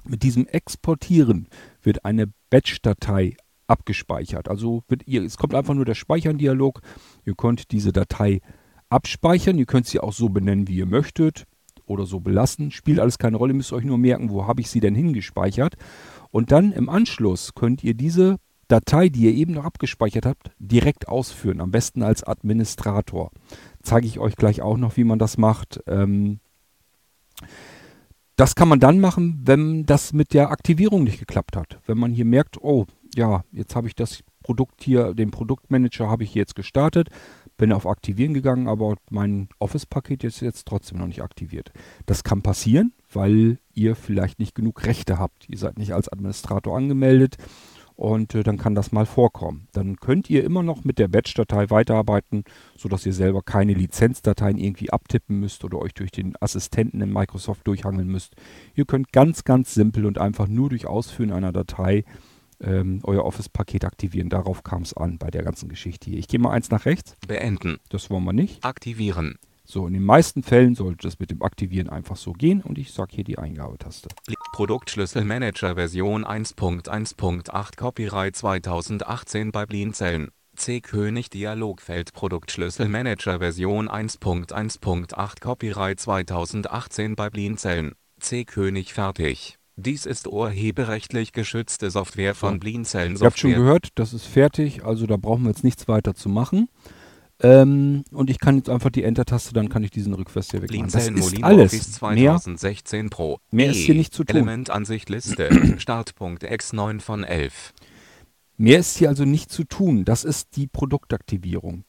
[0.03, 1.47] mit diesem Exportieren
[1.81, 4.49] wird eine Batch-Datei abgespeichert.
[4.49, 6.81] Also wird ihr, es kommt einfach nur der Speichern-Dialog.
[7.23, 8.41] Ihr könnt diese Datei
[8.89, 9.57] abspeichern.
[9.57, 11.45] Ihr könnt sie auch so benennen, wie ihr möchtet
[11.85, 12.71] oder so belassen.
[12.71, 15.75] Spielt alles keine Rolle, müsst euch nur merken, wo habe ich sie denn hingespeichert.
[16.33, 21.07] Und dann im Anschluss könnt ihr diese Datei, die ihr eben noch abgespeichert habt, direkt
[21.07, 21.61] ausführen.
[21.61, 23.29] Am besten als Administrator.
[23.83, 25.81] Zeige ich euch gleich auch noch, wie man das macht.
[25.85, 26.39] Ähm,
[28.35, 31.79] das kann man dann machen, wenn das mit der Aktivierung nicht geklappt hat.
[31.85, 36.23] Wenn man hier merkt, oh, ja, jetzt habe ich das Produkt hier, den Produktmanager habe
[36.23, 37.09] ich jetzt gestartet,
[37.57, 41.71] bin auf Aktivieren gegangen, aber mein Office-Paket ist jetzt trotzdem noch nicht aktiviert.
[42.07, 45.49] Das kann passieren, weil ihr vielleicht nicht genug Rechte habt.
[45.49, 47.37] Ihr seid nicht als Administrator angemeldet
[47.95, 49.67] und äh, dann kann das mal vorkommen.
[49.71, 52.43] Dann könnt ihr immer noch mit der Batch-Datei weiterarbeiten,
[52.77, 57.67] sodass ihr selber keine Lizenzdateien irgendwie abtippen müsst oder euch durch den Assistenten in Microsoft
[57.67, 58.35] durchhangeln müsst.
[58.75, 62.03] Ihr könnt ganz, ganz simpel und einfach nur durch Ausführen einer Datei
[62.61, 64.29] ähm, euer Office-Paket aktivieren.
[64.29, 66.19] Darauf kam es an bei der ganzen Geschichte hier.
[66.19, 67.15] Ich gehe mal eins nach rechts.
[67.27, 67.77] Beenden.
[67.89, 68.63] Das wollen wir nicht.
[68.63, 69.37] Aktivieren.
[69.65, 72.91] So, in den meisten Fällen sollte das mit dem Aktivieren einfach so gehen und ich
[72.91, 74.09] sage hier die Eingabetaste.
[74.51, 80.29] Produktschlüsselmanager Version 1.1.8 Copyright 2018 bei Blinzeln.
[80.55, 80.81] C.
[80.81, 87.93] König Dialogfeld Produktschlüsselmanager Version 1.1.8 Copyright 2018 bei Blinzeln.
[88.19, 88.43] C.
[88.43, 89.57] König fertig.
[89.75, 92.59] Dies ist urheberrechtlich geschützte Software von.
[92.59, 96.13] Blinzeln Ihr habt schon gehört, das ist fertig, also da brauchen wir jetzt nichts weiter
[96.13, 96.67] zu machen.
[97.43, 100.89] Ähm, und ich kann jetzt einfach die Enter-Taste, dann kann ich diesen Rückwärts hier wegmachen.
[100.89, 101.73] Das ist alles.
[101.73, 103.39] Office Mehr, 2016 Pro.
[103.51, 104.37] mehr ist hier nicht zu tun.
[104.37, 105.49] Elementansicht Liste.
[105.77, 107.73] Startpunkt X9 von 11.
[108.57, 110.05] mehr ist hier also nicht zu tun.
[110.05, 111.83] Das ist die Produktaktivierung.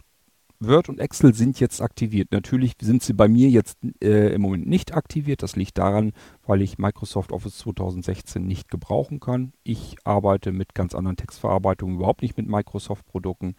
[0.60, 2.32] Word und Excel sind jetzt aktiviert.
[2.32, 5.42] Natürlich sind sie bei mir jetzt äh, im Moment nicht aktiviert.
[5.42, 6.12] Das liegt daran,
[6.46, 9.52] weil ich Microsoft Office 2016 nicht gebrauchen kann.
[9.62, 13.54] Ich arbeite mit ganz anderen Textverarbeitungen, überhaupt nicht mit Microsoft-Produkten.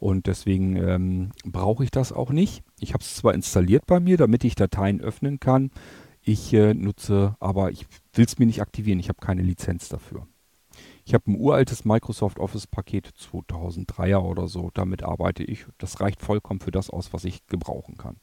[0.00, 2.64] Und deswegen ähm, brauche ich das auch nicht.
[2.80, 5.70] Ich habe es zwar installiert bei mir, damit ich Dateien öffnen kann.
[6.22, 8.98] Ich äh, nutze, aber ich will es mir nicht aktivieren.
[8.98, 10.26] Ich habe keine Lizenz dafür.
[11.04, 14.70] Ich habe ein uraltes Microsoft Office Paket 2003er oder so.
[14.72, 15.66] Damit arbeite ich.
[15.76, 18.16] Das reicht vollkommen für das aus, was ich gebrauchen kann.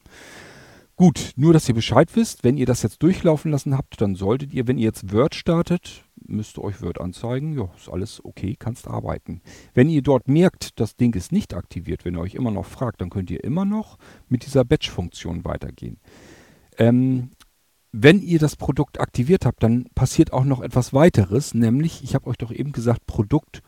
[0.96, 4.52] Gut, nur dass ihr Bescheid wisst, wenn ihr das jetzt durchlaufen lassen habt, dann solltet
[4.52, 7.58] ihr, wenn ihr jetzt Word startet, müsst ihr euch Word anzeigen.
[7.58, 9.40] Ja, ist alles okay, kannst arbeiten.
[9.74, 13.00] Wenn ihr dort merkt, das Ding ist nicht aktiviert, wenn ihr euch immer noch fragt,
[13.00, 15.98] dann könnt ihr immer noch mit dieser Batch-Funktion weitergehen.
[16.76, 17.30] Ähm,
[17.92, 22.26] wenn ihr das Produkt aktiviert habt, dann passiert auch noch etwas weiteres, nämlich, ich habe
[22.26, 23.62] euch doch eben gesagt, Produkt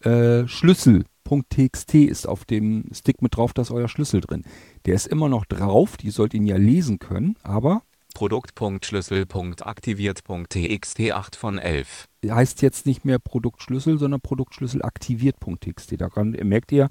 [0.00, 4.44] äh, Schlüssel.txt ist auf dem Stick mit drauf, da ist euer Schlüssel drin.
[4.86, 7.82] Der ist immer noch drauf, die sollt ihn ja lesen können, aber
[8.20, 12.06] Produkt.schlüssel.aktiviert.txt 8 von 11.
[12.28, 15.98] heißt jetzt nicht mehr Produktschlüssel, sondern Produktschlüssel aktiviert.txt.
[15.98, 16.90] Daran merkt ihr,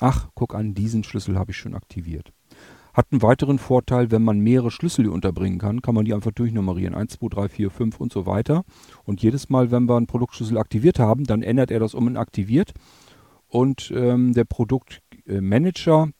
[0.00, 2.30] ach, guck an, diesen Schlüssel habe ich schon aktiviert.
[2.92, 6.94] Hat einen weiteren Vorteil, wenn man mehrere Schlüssel unterbringen kann, kann man die einfach durchnummerieren.
[6.94, 8.62] 1, 2, 3, 4, 5 und so weiter.
[9.04, 12.18] Und jedes Mal, wenn wir einen Produktschlüssel aktiviert haben, dann ändert er das um in
[12.18, 12.74] aktiviert.
[13.48, 16.10] Und ähm, der Produktmanager,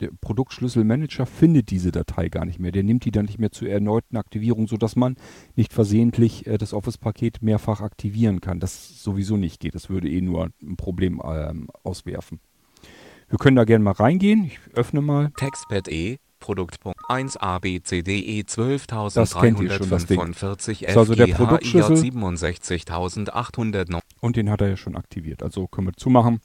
[0.00, 2.72] der Produktschlüsselmanager findet diese Datei gar nicht mehr.
[2.72, 5.16] Der nimmt die dann nicht mehr zur erneuten Aktivierung, sodass man
[5.56, 8.60] nicht versehentlich äh, das Office-Paket mehrfach aktivieren kann.
[8.60, 9.74] Das sowieso nicht geht.
[9.74, 12.40] Das würde eh nur ein Problem ähm, auswerfen.
[13.28, 14.44] Wir können da gerne mal reingehen.
[14.44, 15.30] Ich öffne mal.
[15.36, 16.18] Textpad E.
[16.40, 18.44] Produkt.1 ABCDE
[19.14, 20.18] Das kennt ihr schon, das Ding.
[20.18, 21.96] 12345 Ist also der Produktschlüssel.
[21.96, 24.00] 67809.
[24.20, 25.42] Und den hat er ja schon aktiviert.
[25.42, 26.40] Also können wir zumachen.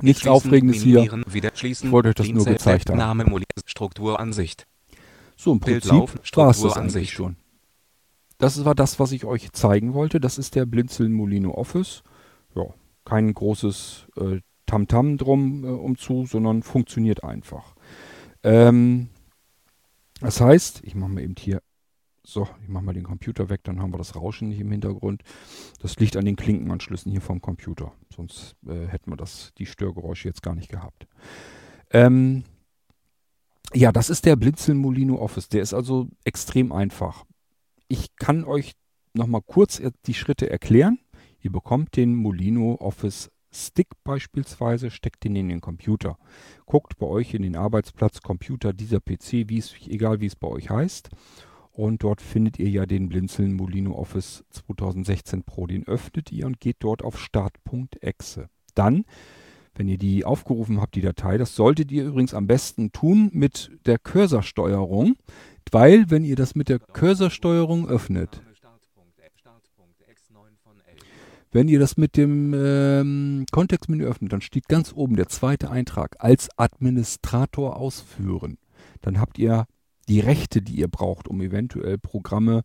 [0.00, 1.02] Nichts Aufregendes hier.
[1.02, 2.98] Ich wollte euch das nur gezeigt haben.
[2.98, 3.26] Name
[3.66, 4.66] Strukturansicht.
[5.36, 7.36] So, im Prinzip war es das eigentlich schon.
[8.38, 10.18] Das war das, was ich euch zeigen wollte.
[10.18, 12.02] Das ist der Blinzeln Molino Office.
[12.54, 12.64] Ja,
[13.04, 17.74] kein großes äh, Tamtam drum äh, umzu, sondern funktioniert einfach.
[18.42, 19.08] Ähm,
[20.20, 21.60] das heißt, ich mache mal eben hier,
[22.24, 25.22] so, ich mache mal den Computer weg, dann haben wir das Rauschen nicht im Hintergrund.
[25.80, 27.92] Das liegt an den Klinkenanschlüssen hier vom Computer.
[28.14, 31.06] Sonst äh, hätten wir das, die Störgeräusche jetzt gar nicht gehabt.
[31.90, 32.44] Ähm,
[33.74, 35.48] ja, das ist der Blinzeln Molino Office.
[35.48, 37.24] Der ist also extrem einfach.
[37.88, 38.72] Ich kann euch
[39.14, 40.98] nochmal kurz die Schritte erklären.
[41.40, 46.18] Ihr bekommt den Molino Office Stick beispielsweise, steckt den in den Computer.
[46.64, 50.48] Guckt bei euch in den Arbeitsplatz Computer dieser PC, wie es, egal wie es bei
[50.48, 51.10] euch heißt.
[51.72, 55.66] Und dort findet ihr ja den Blinzeln Molino Office 2016 Pro.
[55.66, 58.48] Den öffnet ihr und geht dort auf Start.exe.
[58.74, 59.04] Dann,
[59.74, 63.70] wenn ihr die aufgerufen habt, die Datei, das solltet ihr übrigens am besten tun mit
[63.86, 65.16] der Cursorsteuerung,
[65.70, 68.42] weil wenn ihr das mit der Cursorsteuerung öffnet,
[71.52, 76.16] wenn ihr das mit dem ähm, Kontextmenü öffnet, dann steht ganz oben der zweite Eintrag
[76.18, 78.56] als Administrator ausführen.
[79.02, 79.66] Dann habt ihr
[80.08, 82.62] die Rechte, die ihr braucht, um eventuell Programme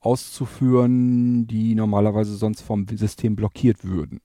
[0.00, 4.20] auszuführen, die normalerweise sonst vom System blockiert würden.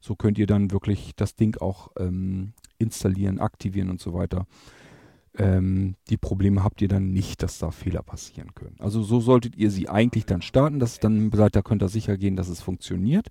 [0.00, 4.46] So könnt ihr dann wirklich das Ding auch ähm, installieren, aktivieren und so weiter.
[5.38, 8.76] Ähm, die Probleme habt ihr dann nicht, dass da Fehler passieren können.
[8.78, 12.16] Also so solltet ihr sie eigentlich dann starten, dass dann seid, da könnt ihr sicher
[12.16, 13.28] gehen, dass es funktioniert.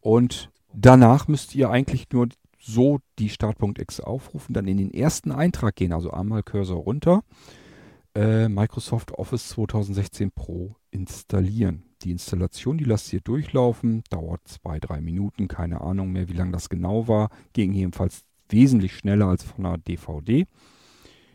[0.00, 2.28] Und danach müsst ihr eigentlich nur
[2.60, 7.22] so die Start.exe aufrufen, dann in den ersten Eintrag gehen, also einmal Cursor runter,
[8.16, 11.84] äh, Microsoft Office 2016 Pro installieren.
[12.02, 16.52] Die Installation, die lasst ihr durchlaufen, dauert zwei, drei Minuten, keine Ahnung mehr, wie lange
[16.52, 20.46] das genau war, ging jedenfalls wesentlich schneller als von einer DVD.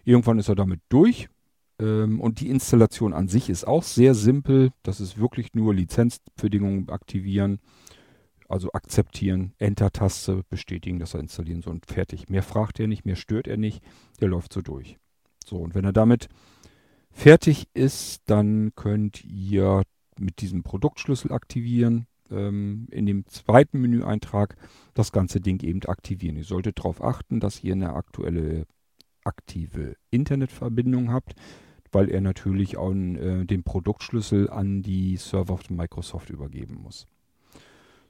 [0.04, 1.30] Irgendwann ist er damit durch.
[1.80, 4.72] Ähm, und die Installation an sich ist auch sehr simpel.
[4.82, 7.60] Das ist wirklich nur Lizenzbedingungen aktivieren,
[8.48, 12.28] also akzeptieren, Enter-Taste, bestätigen, dass er installieren soll und fertig.
[12.30, 13.84] Mehr fragt er nicht, mehr stört er nicht.
[14.20, 14.98] Der läuft so durch.
[15.46, 16.28] So, und wenn er damit
[17.12, 19.84] fertig ist, dann könnt ihr
[20.20, 22.08] mit diesem Produktschlüssel aktivieren.
[22.30, 24.56] Ähm, in dem zweiten Menüeintrag
[24.94, 26.38] das ganze Ding eben aktivieren.
[26.38, 28.66] Ihr solltet darauf achten, dass ihr eine aktuelle
[29.24, 31.34] aktive Internetverbindung habt,
[31.92, 37.08] weil er natürlich auch äh, den Produktschlüssel an die Server von Microsoft übergeben muss.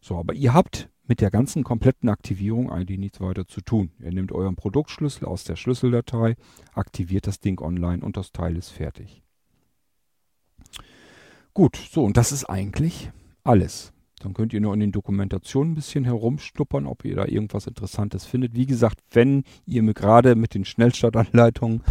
[0.02, 3.92] So, aber ihr habt mit der ganzen kompletten Aktivierung eigentlich nichts weiter zu tun.
[4.00, 6.36] Ihr nehmt euren Produktschlüssel aus der Schlüsseldatei,
[6.74, 9.22] aktiviert das Ding online und das Teil ist fertig.
[11.54, 13.12] Gut, so und das ist eigentlich
[13.44, 13.94] alles.
[14.20, 18.26] Dann könnt ihr nur in den Dokumentationen ein bisschen herumschnuppern, ob ihr da irgendwas Interessantes
[18.26, 18.56] findet.
[18.56, 21.84] Wie gesagt, wenn ihr mir gerade mit den Schnellstartanleitungen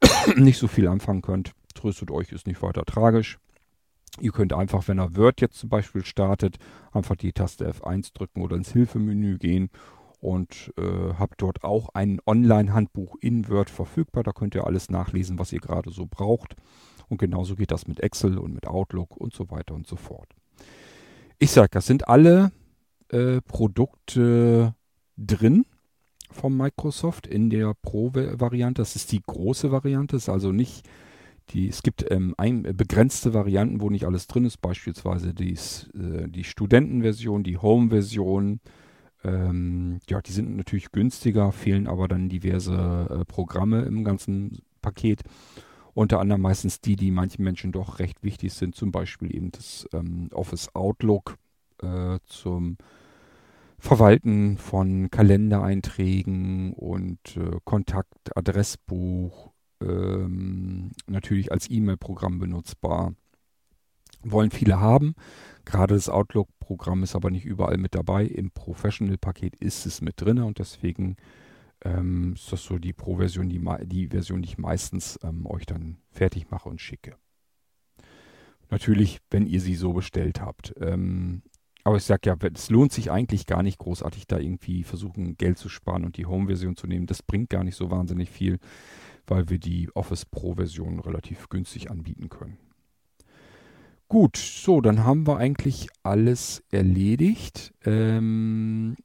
[0.36, 3.38] nicht so viel anfangen könnt, tröstet euch, ist nicht weiter tragisch.
[4.20, 6.56] Ihr könnt einfach, wenn ihr Word jetzt zum Beispiel startet,
[6.92, 9.70] einfach die Taste F1 drücken oder ins Hilfemenü gehen
[10.20, 14.24] und äh, habt dort auch ein Online-Handbuch in Word verfügbar.
[14.24, 16.56] Da könnt ihr alles nachlesen, was ihr gerade so braucht.
[17.08, 20.28] Und genauso geht das mit Excel und mit Outlook und so weiter und so fort.
[21.38, 22.50] Ich sage, das sind alle
[23.10, 24.74] äh, Produkte
[25.16, 25.64] drin
[26.30, 28.82] von Microsoft in der Pro-Variante.
[28.82, 30.86] Das ist die große Variante, ist also nicht
[31.50, 35.88] die, es gibt ähm, ein, äh, begrenzte Varianten, wo nicht alles drin ist, beispielsweise dies,
[35.94, 38.60] äh, die Studentenversion, die Home-Version.
[39.24, 45.22] Ähm, ja, die sind natürlich günstiger, fehlen aber dann diverse äh, Programme im ganzen Paket.
[45.94, 49.88] Unter anderem meistens die, die manchen Menschen doch recht wichtig sind, zum Beispiel eben das
[49.92, 51.36] ähm, Office Outlook
[51.82, 52.76] äh, zum
[53.80, 58.36] Verwalten von Kalendereinträgen und äh, Kontakt,
[59.82, 63.14] ähm, natürlich als E-Mail-Programm benutzbar.
[64.22, 65.14] Wollen viele haben.
[65.64, 68.24] Gerade das Outlook-Programm ist aber nicht überall mit dabei.
[68.24, 71.16] Im Professional-Paket ist es mit drin und deswegen
[71.84, 75.98] ähm, ist das so die Pro-Version, die, die, Version, die ich meistens ähm, euch dann
[76.10, 77.16] fertig mache und schicke.
[78.70, 80.74] Natürlich, wenn ihr sie so bestellt habt.
[80.80, 81.42] Ähm,
[81.84, 85.56] aber ich sage ja, es lohnt sich eigentlich gar nicht großartig, da irgendwie versuchen, Geld
[85.56, 87.06] zu sparen und die Home-Version zu nehmen.
[87.06, 88.58] Das bringt gar nicht so wahnsinnig viel,
[89.30, 92.58] weil wir die Office Pro-Version relativ günstig anbieten können.
[94.08, 97.74] Gut, so, dann haben wir eigentlich alles erledigt.
[97.84, 98.96] Ähm,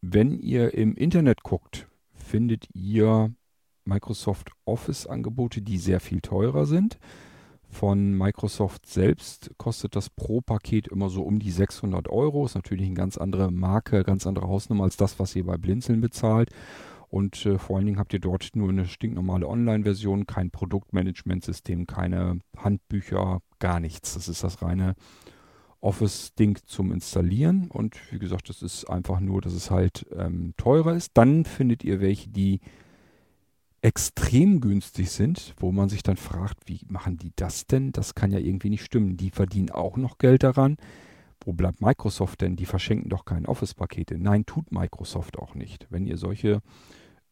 [0.00, 3.34] wenn ihr im Internet guckt, findet ihr
[3.84, 6.98] Microsoft Office-Angebote, die sehr viel teurer sind.
[7.68, 12.46] Von Microsoft selbst kostet das Pro-Paket immer so um die 600 Euro.
[12.46, 16.00] Ist natürlich eine ganz andere Marke, ganz andere Hausnummer als das, was ihr bei Blinzeln
[16.00, 16.50] bezahlt.
[17.14, 22.40] Und äh, vor allen Dingen habt ihr dort nur eine stinknormale Online-Version, kein Produktmanagementsystem, keine
[22.56, 24.14] Handbücher, gar nichts.
[24.14, 24.96] Das ist das reine
[25.80, 27.70] Office-Ding zum Installieren.
[27.70, 31.12] Und wie gesagt, das ist einfach nur, dass es halt ähm, teurer ist.
[31.14, 32.58] Dann findet ihr welche, die
[33.80, 37.92] extrem günstig sind, wo man sich dann fragt, wie machen die das denn?
[37.92, 39.16] Das kann ja irgendwie nicht stimmen.
[39.16, 40.78] Die verdienen auch noch Geld daran.
[41.44, 42.56] Wo bleibt Microsoft denn?
[42.56, 44.18] Die verschenken doch keine Office-Pakete.
[44.18, 45.86] Nein, tut Microsoft auch nicht.
[45.90, 46.60] Wenn ihr solche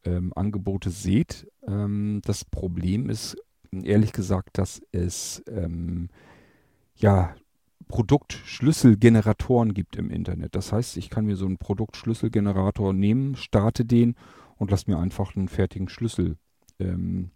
[0.05, 3.37] ähm, Angebote seht, ähm, das Problem ist
[3.71, 6.09] ehrlich gesagt, dass es ähm,
[6.95, 7.35] ja
[7.87, 10.55] Produktschlüsselgeneratoren gibt im Internet.
[10.55, 14.15] Das heißt, ich kann mir so einen Produktschlüsselgenerator nehmen, starte den
[14.57, 16.37] und lasse mir einfach einen fertigen Schlüssel
[16.79, 17.31] ähm,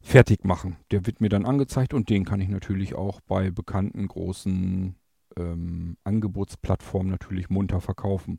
[0.00, 0.76] fertig machen.
[0.90, 4.96] Der wird mir dann angezeigt und den kann ich natürlich auch bei bekannten großen
[5.36, 8.38] ähm, Angebotsplattformen natürlich munter verkaufen.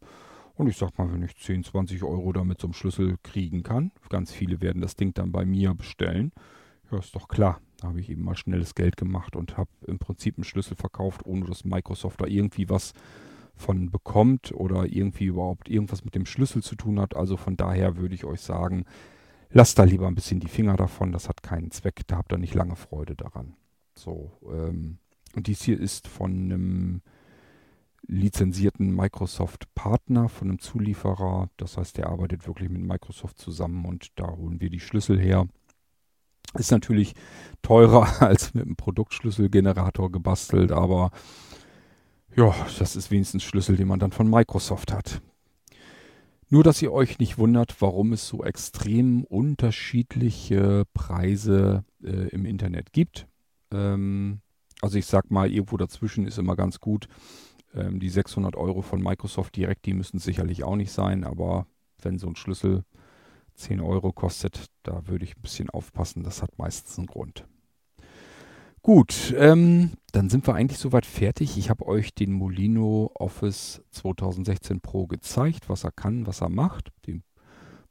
[0.56, 4.32] Und ich sag mal, wenn ich 10, 20 Euro damit zum Schlüssel kriegen kann, ganz
[4.32, 6.32] viele werden das Ding dann bei mir bestellen.
[6.92, 7.60] Ja, ist doch klar.
[7.78, 11.26] Da habe ich eben mal schnelles Geld gemacht und habe im Prinzip einen Schlüssel verkauft,
[11.26, 12.94] ohne dass Microsoft da irgendwie was
[13.56, 17.16] von bekommt oder irgendwie überhaupt irgendwas mit dem Schlüssel zu tun hat.
[17.16, 18.86] Also von daher würde ich euch sagen,
[19.50, 22.38] lasst da lieber ein bisschen die Finger davon, das hat keinen Zweck, da habt ihr
[22.38, 23.56] nicht lange Freude daran.
[23.96, 24.98] So, ähm,
[25.36, 27.02] und dies hier ist von einem
[28.08, 31.50] lizenzierten Microsoft-Partner, von einem Zulieferer.
[31.58, 35.48] Das heißt, der arbeitet wirklich mit Microsoft zusammen und da holen wir die Schlüssel her.
[36.56, 37.14] Ist natürlich
[37.62, 41.12] teurer als mit einem Produktschlüsselgenerator gebastelt, aber
[42.36, 45.22] ja, das ist wenigstens Schlüssel, den man dann von Microsoft hat.
[46.50, 52.94] Nur, dass ihr euch nicht wundert, warum es so extrem unterschiedliche Preise äh, im Internet
[52.94, 53.28] gibt.
[53.72, 54.42] Ähm,
[54.82, 57.08] also ich sag mal, irgendwo dazwischen ist immer ganz gut.
[57.76, 61.66] Ähm, die 600 Euro von Microsoft direkt, die müssen sicherlich auch nicht sein, aber
[62.02, 62.84] wenn so ein Schlüssel
[63.56, 66.24] 10 Euro kostet, da würde ich ein bisschen aufpassen.
[66.24, 67.46] Das hat meistens einen Grund.
[68.82, 71.58] Gut, ähm, dann sind wir eigentlich soweit fertig.
[71.58, 76.90] Ich habe euch den Molino Office 2016 Pro gezeigt, was er kann, was er macht.
[77.08, 77.24] Den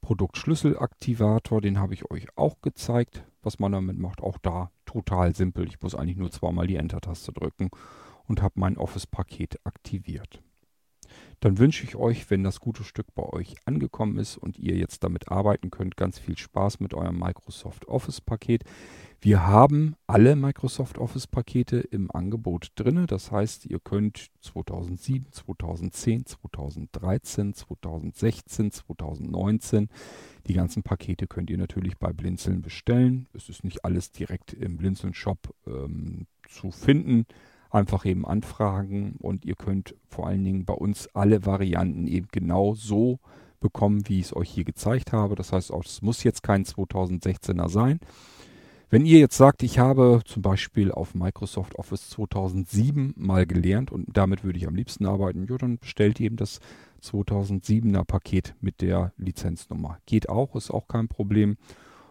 [0.03, 4.21] Produktschlüsselaktivator, den habe ich euch auch gezeigt, was man damit macht.
[4.21, 5.67] Auch da total simpel.
[5.67, 7.71] Ich muss eigentlich nur zweimal die Enter-Taste drücken
[8.33, 10.43] und habe mein Office-Paket aktiviert
[11.43, 15.03] dann wünsche ich euch, wenn das gute Stück bei euch angekommen ist und ihr jetzt
[15.03, 18.63] damit arbeiten könnt, ganz viel Spaß mit eurem Microsoft Office Paket.
[19.21, 23.07] Wir haben alle Microsoft Office Pakete im Angebot drin.
[23.09, 29.89] Das heißt, ihr könnt 2007, 2010, 2013, 2016, 2019
[30.47, 33.29] die ganzen Pakete könnt ihr natürlich bei Blinzeln bestellen.
[33.33, 37.27] Es ist nicht alles direkt im Blinzeln Shop ähm, zu finden
[37.73, 42.75] einfach eben anfragen und ihr könnt vor allen Dingen bei uns alle Varianten eben genau
[42.75, 43.19] so
[43.61, 45.35] bekommen, wie ich es euch hier gezeigt habe.
[45.35, 48.01] Das heißt es muss jetzt kein 2016er sein.
[48.91, 54.07] Wenn ihr jetzt sagt, ich habe zum Beispiel auf Microsoft Office 2007 mal gelernt und
[54.13, 56.61] damit würde ich am liebsten arbeiten, ja, dann bestellt eben das
[57.03, 59.99] 2007er Paket mit der Lizenznummer.
[60.05, 61.57] Geht auch, ist auch kein Problem.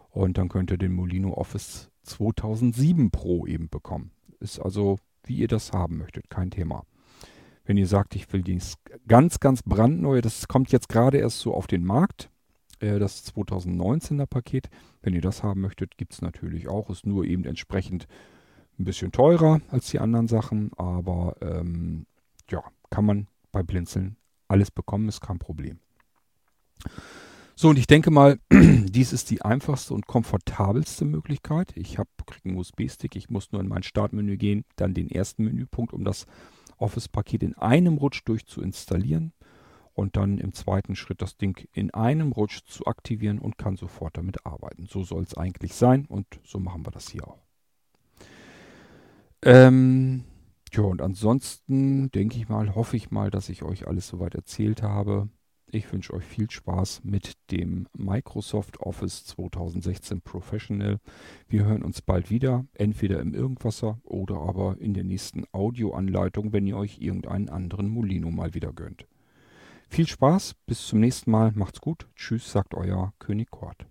[0.10, 4.10] Und dann könnt ihr den Molino Office 2007 Pro eben bekommen.
[4.40, 6.30] Ist also wie ihr das haben möchtet.
[6.30, 6.84] Kein Thema.
[7.64, 8.76] Wenn ihr sagt, ich will dies
[9.08, 12.30] ganz, ganz brandneu, das kommt jetzt gerade erst so auf den Markt,
[12.80, 14.70] äh, das 2019er Paket.
[15.02, 16.90] Wenn ihr das haben möchtet, gibt es natürlich auch.
[16.90, 18.08] Ist nur eben entsprechend
[18.80, 22.06] ein bisschen teurer als die anderen Sachen, aber ähm,
[22.50, 24.18] ja, kann man bei Blinzeln
[24.48, 25.80] alles bekommen, ist kein Problem.
[27.62, 31.72] So, und ich denke mal, dies ist die einfachste und komfortabelste Möglichkeit.
[31.78, 32.10] Ich habe
[32.44, 36.26] einen USB-Stick, ich muss nur in mein Startmenü gehen, dann den ersten Menüpunkt, um das
[36.78, 39.32] Office-Paket in einem Rutsch durch zu installieren
[39.94, 44.18] und dann im zweiten Schritt das Ding in einem Rutsch zu aktivieren und kann sofort
[44.18, 44.88] damit arbeiten.
[44.88, 47.44] So soll es eigentlich sein und so machen wir das hier auch.
[49.44, 50.24] Ähm,
[50.74, 54.82] ja, und ansonsten denke ich mal, hoffe ich mal, dass ich euch alles soweit erzählt
[54.82, 55.30] habe.
[55.74, 61.00] Ich wünsche euch viel Spaß mit dem Microsoft Office 2016 Professional.
[61.48, 66.68] Wir hören uns bald wieder, entweder im Irgendwasser oder aber in der nächsten Audioanleitung, wenn
[66.68, 69.08] ihr euch irgendeinen anderen Molino mal wieder gönnt.
[69.88, 73.91] Viel Spaß, bis zum nächsten Mal, macht's gut, tschüss, sagt euer König Kort.